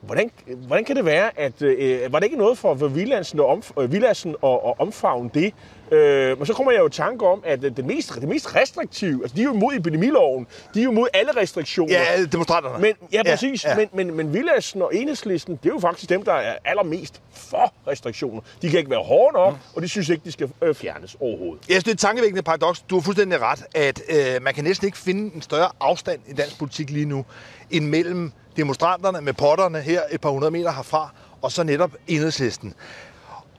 Hvordan, 0.01 0.31
hvordan 0.67 0.85
kan 0.85 0.95
det 0.95 1.05
være, 1.05 1.39
at 1.39 1.61
øh, 1.61 2.13
var 2.13 2.19
det 2.19 2.25
ikke 2.25 2.37
noget 2.37 2.57
for, 2.57 2.75
for 2.75 2.87
Villadsen, 2.87 3.39
og 3.39 3.57
omf- 3.57 3.81
øh, 3.81 3.91
Villadsen 3.91 4.35
at, 4.43 4.49
at 4.49 4.73
omfavne 4.79 5.29
det? 5.33 5.53
Øh, 5.91 6.37
men 6.37 6.45
så 6.45 6.53
kommer 6.53 6.71
jeg 6.71 6.79
jo 6.79 6.87
i 6.87 6.89
tanke 6.89 7.27
om, 7.27 7.43
at 7.45 7.63
øh, 7.63 7.77
det 7.77 7.85
mest, 7.85 8.15
det 8.15 8.27
mest 8.29 8.55
restriktive, 8.55 9.19
altså 9.23 9.35
de 9.35 9.41
er 9.41 9.45
jo 9.45 9.53
imod 9.53 9.73
epidemiloven, 9.75 10.47
de 10.73 10.79
er 10.79 10.83
jo 10.83 10.91
imod 10.91 11.07
alle 11.13 11.31
restriktioner. 11.37 11.93
Ja, 11.93 12.25
demonstranterne. 12.31 12.81
Men, 12.81 12.93
ja, 13.13 13.21
præcis. 13.23 13.63
Ja, 13.65 13.69
Ja, 13.69 13.75
ja. 13.75 13.81
ja. 13.81 13.87
Men, 13.93 14.07
men, 14.07 14.15
men 14.17 14.33
Villadsen 14.33 14.81
og 14.81 14.95
Enhedslisten, 14.95 15.55
det 15.63 15.69
er 15.69 15.73
jo 15.73 15.79
faktisk 15.79 16.09
dem, 16.09 16.23
der 16.23 16.33
er 16.33 16.55
allermest 16.65 17.21
for 17.33 17.73
restriktioner. 17.87 18.41
De 18.61 18.69
kan 18.69 18.79
ikke 18.79 18.91
være 18.91 19.03
hårde 19.03 19.33
nok, 19.33 19.53
mm. 19.53 19.59
og 19.75 19.81
de 19.81 19.87
synes 19.87 20.09
ikke, 20.09 20.21
de 20.25 20.31
skal 20.31 20.49
øh, 20.61 20.75
fjernes 20.75 21.17
overhovedet. 21.19 21.59
Jeg 21.67 21.73
synes, 21.73 21.83
det 21.83 21.89
er 21.91 21.93
et 21.95 21.99
tankevækkende 21.99 22.41
paradoks. 22.41 22.79
Du 22.81 22.95
har 22.95 23.01
fuldstændig 23.01 23.41
ret, 23.41 23.63
at 23.75 24.01
øh, 24.09 24.41
man 24.43 24.53
kan 24.53 24.63
næsten 24.63 24.85
ikke 24.85 24.97
finde 24.97 25.35
en 25.35 25.41
større 25.41 25.69
afstand 25.79 26.19
i 26.27 26.33
dansk 26.33 26.59
politik 26.59 26.89
lige 26.89 27.05
nu, 27.05 27.25
end 27.71 27.85
mellem 27.85 28.31
demonstranterne 28.57 29.21
med 29.21 29.33
potterne 29.33 29.81
her 29.81 30.01
et 30.11 30.21
par 30.21 30.29
hundrede 30.29 30.51
meter 30.51 30.71
herfra, 30.71 31.13
og 31.41 31.51
så 31.51 31.63
netop 31.63 31.91
enhedslisten. 32.07 32.73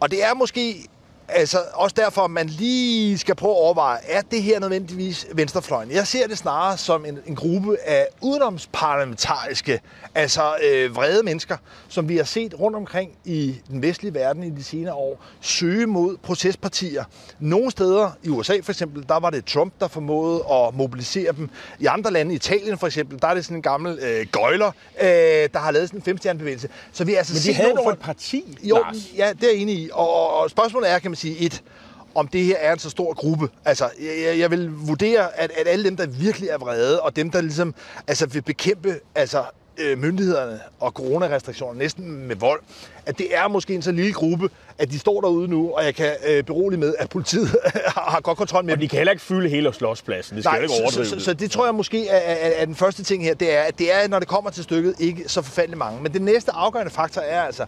Og 0.01 0.11
det 0.11 0.25
er 0.25 0.35
måske 0.35 0.89
altså 1.29 1.59
også 1.75 1.95
derfor, 1.99 2.23
at 2.23 2.31
man 2.31 2.47
lige 2.47 3.19
skal 3.19 3.35
prøve 3.35 3.53
at 3.53 3.57
overveje, 3.61 3.99
er 4.09 4.21
det 4.31 4.43
her 4.43 4.61
nødvendigvis 4.61 5.27
venstrefløjen? 5.35 5.91
Jeg 5.91 6.07
ser 6.07 6.27
det 6.27 6.39
snarere 6.39 6.77
som 6.79 7.05
en, 7.05 7.19
en 7.27 7.35
gruppe 7.37 7.77
af 7.85 8.07
udenomsparlamentariske, 8.21 9.81
altså 10.15 10.43
øh, 10.65 10.97
vrede 10.97 11.23
mennesker, 11.23 11.57
som 11.89 12.09
vi 12.09 12.17
har 12.17 12.25
set 12.25 12.61
rundt 12.61 12.77
omkring 12.77 13.11
i 13.25 13.55
den 13.69 13.83
vestlige 13.83 14.15
verden 14.15 14.43
i 14.43 14.51
de 14.51 14.65
senere 14.65 14.95
år, 14.95 15.25
søge 15.41 15.87
mod 15.87 16.17
protestpartier. 16.17 17.05
Nogle 17.41 17.71
steder, 17.71 18.11
i 18.23 18.29
USA 18.29 18.55
for 18.63 18.73
eksempel, 18.73 19.05
der 19.09 19.19
var 19.21 19.31
det 19.31 19.45
Trump, 19.45 19.73
der 19.81 19.89
formåede 19.89 20.45
at 20.53 20.75
mobilisere 20.75 21.33
dem. 21.33 21.51
I 21.79 21.87
andre 21.87 22.11
lande, 22.11 22.35
Italien 22.35 22.79
for 22.79 22.87
eksempel, 22.87 23.19
der 23.23 23.29
er 23.29 23.35
det 23.35 23.45
sådan 23.45 23.57
en 23.57 23.63
gammel 23.63 23.99
øh, 24.03 24.27
gøjler, 24.33 24.69
øh, 25.01 25.07
der 25.53 25.59
har 25.59 25.71
lavet 25.71 25.89
sådan 25.89 25.99
en 26.01 26.05
femstjernebevægelse. 26.05 26.69
Så 26.93 27.05
vi 27.05 27.15
er 27.15 27.19
altså 27.19 27.35
Men 27.49 27.55
de 27.55 27.63
havde 27.63 27.75
folk- 27.85 27.99
et 27.99 28.03
parti, 28.05 28.59
jo, 28.63 28.75
Lars. 28.75 28.97
ja, 29.17 29.33
det 29.41 29.45
er 29.45 29.53
jeg 29.53 29.57
enig 29.61 29.75
i. 29.79 29.91
Og, 29.93 30.31
og 30.41 30.51
spørgsmålet 30.51 30.91
er, 30.91 30.99
kan 30.99 31.11
man 31.12 31.16
sige, 31.16 31.38
et, 31.38 31.62
om 32.14 32.29
det 32.29 32.44
her 32.44 32.57
er 32.57 32.72
en 32.72 32.79
så 32.79 32.90
stor 32.90 33.14
gruppe. 33.14 33.48
Altså, 33.64 33.90
jeg, 34.01 34.38
jeg 34.38 34.51
vil 34.51 34.70
vurdere, 34.72 35.38
at, 35.40 35.51
at 35.57 35.68
alle 35.68 35.85
dem, 35.85 35.96
der 35.96 36.07
virkelig 36.07 36.48
er 36.48 36.59
vrede, 36.59 37.01
og 37.01 37.16
dem, 37.16 37.31
der 37.31 37.40
ligesom 37.40 37.75
altså, 38.07 38.27
vil 38.27 38.42
bekæmpe 38.42 39.01
altså, 39.14 39.44
øh, 39.79 39.98
myndighederne 39.98 40.61
og 40.81 40.90
coronarestriktioner 40.90 41.75
næsten 41.75 42.27
med 42.29 42.37
vold, 42.37 42.61
at 43.07 43.18
det 43.18 43.37
er 43.37 43.48
måske 43.48 43.75
en 43.75 43.83
så 43.83 43.92
lille 43.92 44.12
gruppe, 44.12 44.51
at 44.79 44.90
de 44.90 44.98
står 44.98 45.20
derude 45.20 45.48
nu, 45.48 45.70
og 45.70 45.85
jeg 45.85 45.94
kan 45.94 46.12
øh, 46.29 46.44
berolige 46.44 46.81
med, 46.81 46.94
at 46.98 47.11
politiet 47.11 47.48
har 47.87 48.20
godt 48.20 48.38
kontrol 48.38 48.64
med 48.64 48.75
Og 48.75 48.81
de 48.81 48.88
kan 48.88 48.96
heller 48.96 49.12
ikke 49.12 49.22
fylde 49.22 49.48
hele 49.48 49.72
slotspladsen. 49.72 50.37
Det 50.37 50.44
skal 50.44 50.55
Nej, 50.57 50.62
ikke 50.62 50.75
overdrive 50.83 51.05
så, 51.05 51.11
så, 51.11 51.16
det. 51.16 51.25
så 51.25 51.35
det 51.35 51.51
tror 51.51 51.64
jeg 51.64 51.75
måske 51.75 52.09
er, 52.09 52.16
er, 52.16 52.51
er 52.57 52.64
den 52.64 52.75
første 52.75 53.05
ting 53.05 53.25
her, 53.25 53.35
det 53.35 53.55
er, 53.57 53.62
at 53.62 53.79
det 53.79 53.94
er, 53.94 54.09
når 54.09 54.18
det 54.18 54.29
kommer 54.29 54.51
til 54.51 54.64
stykket, 54.64 54.94
ikke 54.98 55.25
så 55.27 55.42
forfærdeligt 55.42 55.79
mange. 55.79 56.03
Men 56.03 56.12
den 56.12 56.22
næste 56.22 56.53
afgørende 56.53 56.92
faktor 56.92 57.20
er 57.20 57.42
altså, 57.42 57.66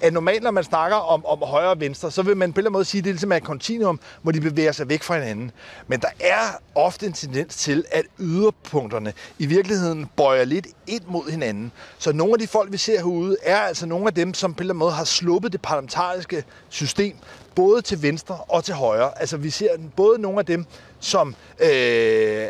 at 0.00 0.12
normalt, 0.12 0.42
når 0.42 0.50
man 0.50 0.64
snakker 0.64 0.96
om, 0.96 1.26
om 1.26 1.38
højre 1.38 1.70
og 1.70 1.80
venstre, 1.80 2.10
så 2.10 2.22
vil 2.22 2.36
man 2.36 2.52
på 2.52 2.54
en 2.54 2.60
eller 2.60 2.70
anden 2.70 2.72
måde 2.72 2.84
sige, 2.84 2.98
at 2.98 3.04
det 3.04 3.12
ligesom 3.12 3.32
er 3.32 3.36
et 3.36 3.44
kontinuum, 3.44 4.00
hvor 4.22 4.32
de 4.32 4.40
bevæger 4.40 4.72
sig 4.72 4.88
væk 4.88 5.02
fra 5.02 5.14
hinanden. 5.14 5.50
Men 5.86 6.00
der 6.00 6.08
er 6.20 6.60
ofte 6.74 7.06
en 7.06 7.12
tendens 7.12 7.56
til, 7.56 7.84
at 7.90 8.04
yderpunkterne 8.18 9.12
i 9.38 9.46
virkeligheden 9.46 10.06
bøjer 10.16 10.44
lidt 10.44 10.66
ind 10.86 11.02
mod 11.06 11.30
hinanden. 11.30 11.72
Så 11.98 12.12
nogle 12.12 12.32
af 12.32 12.38
de 12.38 12.46
folk, 12.46 12.72
vi 12.72 12.76
ser 12.76 12.96
herude, 12.96 13.36
er 13.42 13.58
altså 13.58 13.86
nogle 13.86 14.06
af 14.06 14.14
dem, 14.14 14.34
som 14.34 14.54
på 14.54 14.58
en 14.58 14.62
eller 14.62 14.74
anden 14.74 14.78
måde 14.78 14.92
har 14.92 15.04
sluppet 15.04 15.52
det 15.52 15.62
parlamentariske 15.62 16.44
system, 16.68 17.16
både 17.54 17.82
til 17.82 18.02
venstre 18.02 18.38
og 18.48 18.64
til 18.64 18.74
højre. 18.74 19.20
Altså 19.20 19.36
vi 19.36 19.50
ser 19.50 19.68
både 19.96 20.20
nogle 20.20 20.38
af 20.38 20.46
dem, 20.46 20.64
som 21.00 21.34
øh, 21.60 22.46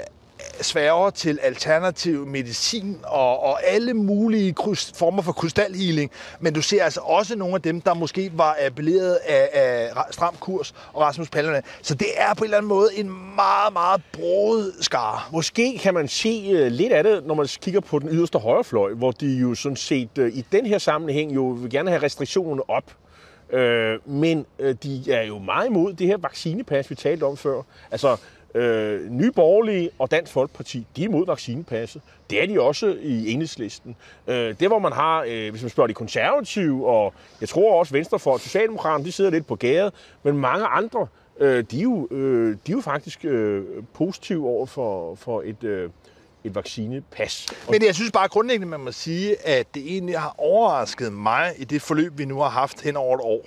sværger 0.61 1.11
til 1.11 1.39
alternativ 1.43 2.27
medicin 2.27 2.99
og, 3.05 3.43
og 3.43 3.67
alle 3.67 3.95
mulige 3.95 4.53
krys, 4.53 4.93
former 4.97 5.23
for 5.23 5.33
krystalhealing, 5.33 6.11
men 6.41 6.55
du 6.55 6.63
ser 6.63 6.85
altså 6.85 7.01
også 7.01 7.37
nogle 7.37 7.55
af 7.55 7.63
dem, 7.63 7.81
der 7.81 7.95
måske 7.95 8.31
var 8.35 8.57
appelleret 8.67 9.15
af, 9.15 9.49
af 9.53 9.91
Stram 10.11 10.35
Kurs 10.41 10.75
og 10.93 11.03
Rasmus 11.03 11.31
Paludan. 11.31 11.63
Så 11.83 11.95
det 11.95 12.09
er 12.17 12.35
på 12.35 12.45
en 12.45 12.45
eller 12.45 12.57
anden 12.57 12.69
måde 12.69 12.89
en 12.95 13.11
meget, 13.37 13.73
meget 13.73 14.03
broet 14.13 14.73
skare. 14.81 15.21
Måske 15.33 15.79
kan 15.79 15.95
man 15.95 16.09
se 16.09 16.51
øh, 16.53 16.67
lidt 16.67 16.93
af 16.93 17.05
det, 17.05 17.27
når 17.27 17.35
man 17.35 17.47
kigger 17.61 17.81
på 17.81 17.99
den 17.99 18.09
yderste 18.09 18.39
højrefløj, 18.39 18.95
hvor 18.95 19.11
de 19.11 19.27
jo 19.27 19.55
sådan 19.55 19.77
set 19.77 20.19
øh, 20.19 20.33
i 20.37 20.45
den 20.53 20.67
her 20.67 20.79
sammenhæng 20.79 21.35
jo 21.35 21.43
vil 21.43 21.71
gerne 21.71 21.91
have 21.91 22.03
restriktionerne 22.03 22.71
op. 22.71 22.85
Øh, 23.51 23.99
men 24.07 24.47
øh, 24.59 24.77
de 24.83 25.13
er 25.13 25.23
jo 25.23 25.39
meget 25.39 25.67
imod 25.67 25.93
det 25.93 26.07
her 26.07 26.17
vaccinepas, 26.17 26.91
vi 26.91 26.95
talte 26.95 27.25
om 27.25 27.37
før. 27.37 27.63
Altså, 27.91 28.17
øh, 28.55 29.11
Nye 29.11 29.33
Borgerlige 29.33 29.91
og 29.99 30.11
Dansk 30.11 30.33
Folkeparti, 30.33 30.87
de 30.97 31.03
er 31.03 31.09
imod 31.09 31.27
vaccinepasset. 31.27 32.03
Det 32.31 32.43
er 32.43 32.47
de 32.47 32.61
også 32.61 32.97
i 33.03 33.33
enhedslisten. 33.33 33.97
Øh, 34.27 34.55
det, 34.61 34.69
hvor 34.69 34.79
man 34.79 34.93
har, 34.93 35.25
øh, 35.29 35.51
hvis 35.51 35.63
man 35.63 35.71
spørger 35.71 35.89
de 35.89 35.95
konservative, 35.95 36.87
og 36.87 37.15
jeg 37.41 37.49
tror 37.49 37.79
også 37.79 37.93
Venstrefolk, 37.93 38.43
Socialdemokraterne, 38.43 39.05
de 39.05 39.13
sidder 39.13 39.31
lidt 39.31 39.47
på 39.47 39.57
gade, 39.57 39.93
men 40.23 40.39
mange 40.39 40.67
andre, 40.67 41.07
øh, 41.41 41.65
de, 41.71 41.79
er 41.79 41.83
jo, 41.83 42.09
øh, 42.11 42.51
de 42.67 42.73
er 42.73 42.77
jo 42.77 42.81
faktisk 42.81 43.25
øh, 43.25 43.65
positive 43.95 44.47
over 44.47 44.67
for, 44.67 45.15
for 45.15 45.43
et, 45.45 45.65
øh, 45.65 45.91
et 46.45 46.55
vaccinepas. 46.55 47.47
Men 47.71 47.85
jeg 47.85 47.95
synes 47.95 48.13
bare 48.13 48.29
grundlæggende, 48.29 48.67
man 48.67 48.81
må 48.81 48.93
sige, 48.93 49.47
at 49.47 49.67
det 49.75 49.83
egentlig 49.93 50.19
har 50.19 50.35
overrasket 50.39 51.13
mig 51.13 51.53
i 51.59 51.65
det 51.65 51.83
forløb, 51.83 52.19
vi 52.19 52.25
nu 52.25 52.39
har 52.39 52.49
haft 52.49 52.81
hen 52.81 52.97
over 52.97 53.15
et 53.17 53.21
år, 53.25 53.45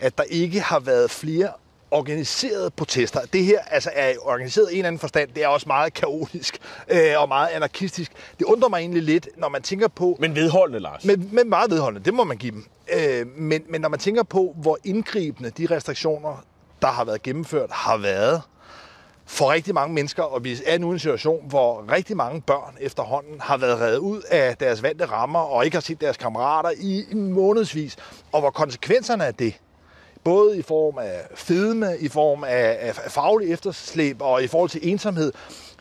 at 0.00 0.18
der 0.18 0.24
ikke 0.24 0.60
har 0.60 0.80
været 0.80 1.10
flere 1.10 1.48
organiserede 1.92 2.70
protester. 2.70 3.20
Det 3.32 3.44
her 3.44 3.60
altså 3.70 3.90
er 3.94 4.12
organiseret 4.22 4.70
i 4.70 4.72
en 4.72 4.78
eller 4.78 4.88
anden 4.88 5.00
forstand. 5.00 5.30
Det 5.34 5.42
er 5.44 5.48
også 5.48 5.66
meget 5.68 5.94
kaotisk 5.94 6.58
øh, 6.88 7.12
og 7.16 7.28
meget 7.28 7.48
anarkistisk. 7.48 8.12
Det 8.38 8.44
undrer 8.44 8.68
mig 8.68 8.78
egentlig 8.78 9.02
lidt, 9.02 9.28
når 9.36 9.48
man 9.48 9.62
tænker 9.62 9.88
på... 9.88 10.16
Men 10.20 10.34
vedholdende, 10.34 10.80
Lars. 10.80 11.04
Men, 11.04 11.28
men 11.32 11.48
meget 11.48 11.70
vedholdende, 11.70 12.04
det 12.04 12.14
må 12.14 12.24
man 12.24 12.36
give 12.36 12.52
dem. 12.52 12.64
Øh, 12.92 13.26
men, 13.36 13.62
men 13.68 13.80
når 13.80 13.88
man 13.88 13.98
tænker 13.98 14.22
på, 14.22 14.54
hvor 14.56 14.78
indgribende 14.84 15.50
de 15.50 15.66
restriktioner, 15.70 16.44
der 16.82 16.88
har 16.88 17.04
været 17.04 17.22
gennemført, 17.22 17.70
har 17.70 17.96
været 17.96 18.42
for 19.26 19.52
rigtig 19.52 19.74
mange 19.74 19.94
mennesker, 19.94 20.22
og 20.22 20.44
vi 20.44 20.58
er 20.66 20.78
nu 20.78 20.90
i 20.90 20.92
en 20.92 20.98
situation, 20.98 21.48
hvor 21.48 21.92
rigtig 21.92 22.16
mange 22.16 22.40
børn 22.40 22.76
efterhånden 22.80 23.40
har 23.40 23.56
været 23.56 23.80
reddet 23.80 23.98
ud 23.98 24.22
af 24.30 24.56
deres 24.56 24.82
vante 24.82 25.04
rammer, 25.04 25.40
og 25.40 25.64
ikke 25.64 25.76
har 25.76 25.82
set 25.82 26.00
deres 26.00 26.16
kammerater 26.16 26.70
i 26.80 27.04
en 27.10 27.32
månedsvis, 27.32 27.96
og 28.32 28.40
hvor 28.40 28.50
konsekvenserne 28.50 29.26
af 29.26 29.34
det, 29.34 29.54
både 30.24 30.58
i 30.58 30.62
form 30.62 30.98
af 30.98 31.20
fedme, 31.34 31.96
i 32.00 32.08
form 32.08 32.44
af, 32.44 32.76
af 32.80 32.94
faglig 32.94 33.52
efterslæb 33.52 34.16
og 34.20 34.42
i 34.42 34.46
forhold 34.46 34.70
til 34.70 34.80
ensomhed, 34.90 35.32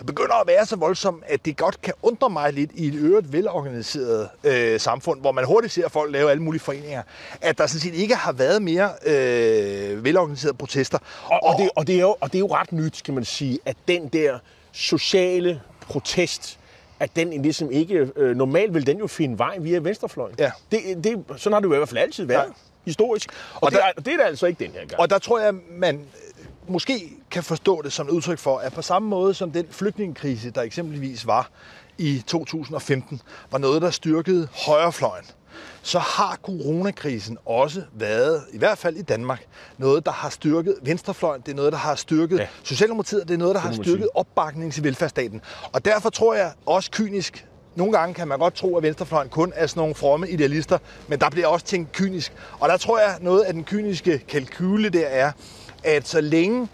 begynder 0.05 0.33
at 0.41 0.47
være 0.47 0.65
så 0.65 0.75
voldsom, 0.75 1.23
at 1.27 1.45
det 1.45 1.57
godt 1.57 1.81
kan 1.81 1.93
undre 2.01 2.29
mig 2.29 2.53
lidt 2.53 2.71
i 2.73 2.87
et 2.87 2.95
øvrigt 2.95 3.33
velorganiseret 3.33 4.29
øh, 4.43 4.79
samfund, 4.79 5.21
hvor 5.21 5.31
man 5.31 5.45
hurtigt 5.45 5.73
ser 5.73 5.89
folk 5.89 6.11
lave 6.11 6.31
alle 6.31 6.43
mulige 6.43 6.61
foreninger, 6.61 7.03
at 7.41 7.57
der 7.57 7.67
sådan 7.67 7.81
set 7.81 7.93
ikke 7.93 8.15
har 8.15 8.31
været 8.31 8.61
mere 8.61 8.89
øh, 9.05 10.03
velorganiserede 10.03 10.57
protester. 10.57 10.97
Og, 11.25 11.39
og, 11.43 11.55
det, 11.57 11.69
og, 11.75 11.87
det 11.87 11.95
er 11.95 12.01
jo, 12.01 12.15
og 12.21 12.31
det 12.31 12.35
er 12.35 12.39
jo 12.39 12.53
ret 12.53 12.71
nyt, 12.71 13.01
kan 13.05 13.13
man 13.13 13.25
sige, 13.25 13.59
at 13.65 13.77
den 13.87 14.07
der 14.07 14.39
sociale 14.71 15.61
protest, 15.81 16.59
at 17.01 17.15
den 17.15 17.41
ligesom 17.41 17.71
ikke... 17.71 18.09
Øh, 18.15 18.35
normalt 18.35 18.73
vil 18.73 18.85
den 18.87 18.97
jo 18.99 19.07
finde 19.07 19.37
vej 19.39 19.57
via 19.59 19.79
venstrefløjen. 19.79 20.35
Ja. 20.39 20.51
Det, 20.71 20.79
det, 21.03 21.23
sådan 21.37 21.53
har 21.53 21.59
det 21.59 21.67
jo 21.67 21.73
i 21.73 21.77
hvert 21.77 21.89
fald 21.89 21.99
altid 21.99 22.25
været, 22.25 22.45
Ja. 22.47 22.51
historisk. 22.85 23.29
Og, 23.53 23.63
Og 23.63 23.71
det, 23.71 23.79
der- 23.79 23.85
er, 23.85 23.91
det 24.01 24.07
er 24.13 24.17
det 24.17 24.23
altså 24.23 24.45
ikke 24.45 24.63
den 24.65 24.71
her 24.73 24.85
gang. 24.85 24.99
Og 25.01 25.09
der 25.09 25.17
tror 25.19 25.39
jeg, 25.39 25.53
man 25.71 25.95
øh, 25.95 26.45
måske 26.67 27.13
kan 27.31 27.43
forstå 27.43 27.81
det 27.81 27.93
som 27.93 28.07
et 28.07 28.11
udtryk 28.11 28.39
for, 28.39 28.57
at 28.57 28.73
på 28.73 28.81
samme 28.81 29.07
måde 29.09 29.33
som 29.33 29.51
den 29.51 29.65
flygtningekrise, 29.71 30.49
der 30.51 30.61
eksempelvis 30.61 31.27
var 31.27 31.49
i 31.97 32.23
2015, 32.27 33.21
var 33.51 33.57
noget, 33.57 33.81
der 33.81 33.89
styrkede 33.89 34.47
højrefløjen, 34.65 35.25
så 35.81 35.99
har 35.99 36.39
coronakrisen 36.43 37.37
også 37.45 37.83
været, 37.93 38.43
i 38.53 38.57
hvert 38.57 38.77
fald 38.77 38.95
i 38.95 39.01
Danmark, 39.01 39.45
noget, 39.77 40.05
der 40.05 40.11
har 40.11 40.29
styrket 40.29 40.75
venstrefløjen, 40.81 41.41
det 41.41 41.51
er 41.51 41.55
noget, 41.55 41.71
der 41.71 41.79
har 41.79 41.95
styrket 41.95 42.39
ja. 42.39 42.47
Socialdemokratiet, 42.63 43.27
det 43.27 43.33
er 43.33 43.37
noget, 43.37 43.55
der 43.55 43.61
har 43.61 43.73
styrket 43.73 44.09
opbakningen 44.15 44.71
til 44.71 44.83
velfærdsstaten. 44.83 45.41
Og 45.71 45.85
derfor 45.85 46.09
tror 46.09 46.33
jeg 46.33 46.51
også 46.65 46.91
kynisk, 46.91 47.45
nogle 47.75 47.93
gange 47.97 48.13
kan 48.13 48.27
man 48.27 48.39
godt 48.39 48.53
tro, 48.53 48.77
at 48.77 48.83
venstrefløjen 48.83 49.29
kun 49.29 49.53
er 49.55 49.67
sådan 49.67 49.79
nogle 49.81 49.95
fromme 49.95 50.29
idealister, 50.29 50.77
men 51.07 51.19
der 51.19 51.29
bliver 51.29 51.47
også 51.47 51.65
tænkt 51.65 51.91
kynisk. 51.91 52.33
Og 52.59 52.69
der 52.69 52.77
tror 52.77 52.99
jeg, 52.99 53.17
noget 53.21 53.41
af 53.41 53.53
den 53.53 53.63
kyniske 53.63 54.17
kalkyle 54.17 54.89
der 54.89 55.07
er, 55.07 55.31
at 55.83 56.07
så 56.07 56.21
længe 56.21 56.67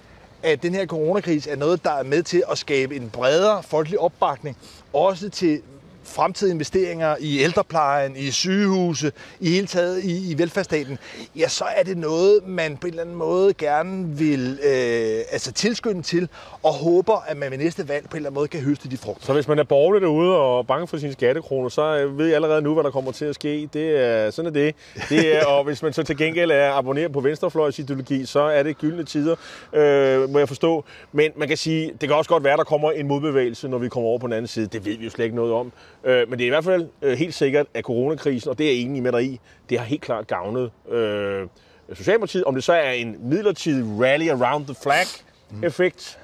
at 0.43 0.63
den 0.63 0.75
her 0.75 0.85
coronakrise 0.85 1.49
er 1.49 1.55
noget, 1.55 1.83
der 1.83 1.91
er 1.91 2.03
med 2.03 2.23
til 2.23 2.43
at 2.51 2.57
skabe 2.57 2.95
en 2.95 3.09
bredere 3.09 3.63
folkelig 3.63 3.99
opbakning, 3.99 4.57
også 4.93 5.29
til 5.29 5.61
fremtidige 6.07 6.53
investeringer 6.53 7.15
i 7.19 7.39
ældreplejen, 7.39 8.15
i 8.15 8.31
sygehuse, 8.31 9.11
i 9.39 9.49
hele 9.49 9.67
taget 9.67 10.03
i, 10.03 10.31
i 10.31 10.37
velfærdsstaten, 10.37 10.97
ja, 11.35 11.47
så 11.47 11.65
er 11.75 11.83
det 11.83 11.97
noget, 11.97 12.47
man 12.47 12.77
på 12.77 12.87
en 12.87 12.93
eller 12.93 13.03
anden 13.03 13.15
måde 13.15 13.53
gerne 13.53 14.17
vil 14.17 14.59
øh, 14.63 15.21
altså 15.31 15.51
tilskynde 15.51 16.01
til, 16.01 16.29
og 16.63 16.73
håber, 16.73 17.23
at 17.27 17.37
man 17.37 17.51
ved 17.51 17.57
næste 17.57 17.89
valg 17.89 18.09
på 18.09 18.13
en 18.13 18.17
eller 18.17 18.29
anden 18.29 18.39
måde 18.39 18.47
kan 18.47 18.61
høste 18.61 18.89
de 18.89 18.97
frugter. 18.97 19.25
Så 19.25 19.33
hvis 19.33 19.47
man 19.47 19.59
er 19.59 19.63
borgerlig 19.63 20.01
derude 20.01 20.37
og 20.37 20.67
bange 20.67 20.87
for 20.87 20.97
sine 20.97 21.13
skattekroner, 21.13 21.69
så 21.69 21.97
øh, 21.97 22.17
ved 22.17 22.25
jeg 22.25 22.35
allerede 22.35 22.61
nu, 22.61 22.73
hvad 22.73 22.83
der 22.83 22.91
kommer 22.91 23.11
til 23.11 23.25
at 23.25 23.35
ske. 23.35 23.69
Det 23.73 24.05
er, 24.05 24.31
sådan 24.31 24.49
er 24.49 24.53
det. 24.53 24.75
det 25.09 25.35
er, 25.35 25.45
og 25.45 25.63
hvis 25.63 25.83
man 25.83 25.93
så 25.93 26.03
til 26.03 26.17
gengæld 26.17 26.51
er 26.51 26.71
abonneret 26.71 27.11
på 27.11 27.19
venstrefløjs 27.19 27.79
ideologi, 27.79 28.25
så 28.25 28.39
er 28.39 28.63
det 28.63 28.77
gyldne 28.77 29.03
tider, 29.03 29.35
øh, 29.73 30.29
må 30.29 30.39
jeg 30.39 30.47
forstå. 30.47 30.85
Men 31.11 31.31
man 31.35 31.47
kan 31.47 31.57
sige, 31.57 31.91
det 32.01 32.09
kan 32.09 32.17
også 32.17 32.29
godt 32.29 32.43
være, 32.43 32.53
at 32.53 32.57
der 32.57 32.63
kommer 32.63 32.91
en 32.91 33.07
modbevægelse, 33.07 33.67
når 33.67 33.77
vi 33.77 33.89
kommer 33.89 34.09
over 34.09 34.19
på 34.19 34.27
den 34.27 34.33
anden 34.33 34.47
side. 34.47 34.67
Det 34.67 34.85
ved 34.85 34.97
vi 34.97 35.03
jo 35.03 35.09
slet 35.09 35.25
ikke 35.25 35.35
noget 35.35 35.53
om. 35.53 35.71
Øh, 36.07 36.29
men 36.29 36.39
det 36.39 36.45
er 36.45 36.47
i 36.47 36.49
hvert 36.49 36.63
fald 36.63 36.89
øh, 37.01 37.17
helt 37.17 37.33
sikkert, 37.33 37.67
at 37.73 37.83
coronakrisen, 37.83 38.49
og 38.49 38.57
det 38.57 38.65
er 38.65 38.71
jeg 38.71 38.79
enig 38.79 39.03
med 39.03 39.11
dig 39.11 39.23
i, 39.23 39.39
det 39.69 39.79
har 39.79 39.85
helt 39.85 40.01
klart 40.01 40.27
gavnet 40.27 40.71
øh, 40.89 41.47
Socialdemokratiet. 41.93 42.43
Om 42.43 42.55
det 42.55 42.63
så 42.63 42.73
er 42.73 42.91
en 42.91 43.29
midlertidig 43.29 44.01
rally 44.01 44.29
around 44.29 44.65
the 44.65 44.75
flag-effekt, 44.75 46.19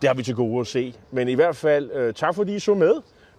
det 0.00 0.08
har 0.08 0.14
vi 0.14 0.22
til 0.22 0.34
gode 0.34 0.60
at 0.60 0.66
se. 0.66 0.94
Men 1.10 1.28
i 1.28 1.34
hvert 1.34 1.56
fald, 1.56 1.90
øh, 1.92 2.14
tak 2.14 2.34
fordi 2.34 2.54
I 2.54 2.58
så 2.58 2.74
med. 2.74 2.94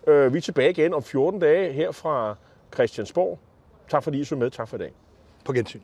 Øh, 0.08 0.34
vi 0.34 0.38
er 0.38 0.42
tilbage 0.42 0.70
igen 0.70 0.94
om 0.94 1.04
14 1.04 1.40
dage 1.40 1.74
her 1.74 1.92
fra 1.92 2.36
Christiansborg. 2.74 3.40
Tak 3.90 4.04
fordi 4.04 4.20
I 4.20 4.24
så 4.24 4.36
med. 4.36 4.52
Tak 4.52 4.68
for 4.68 4.78
i 4.78 4.80
dag. 4.80 4.92
På 5.46 5.54
gensyn. 5.54 5.80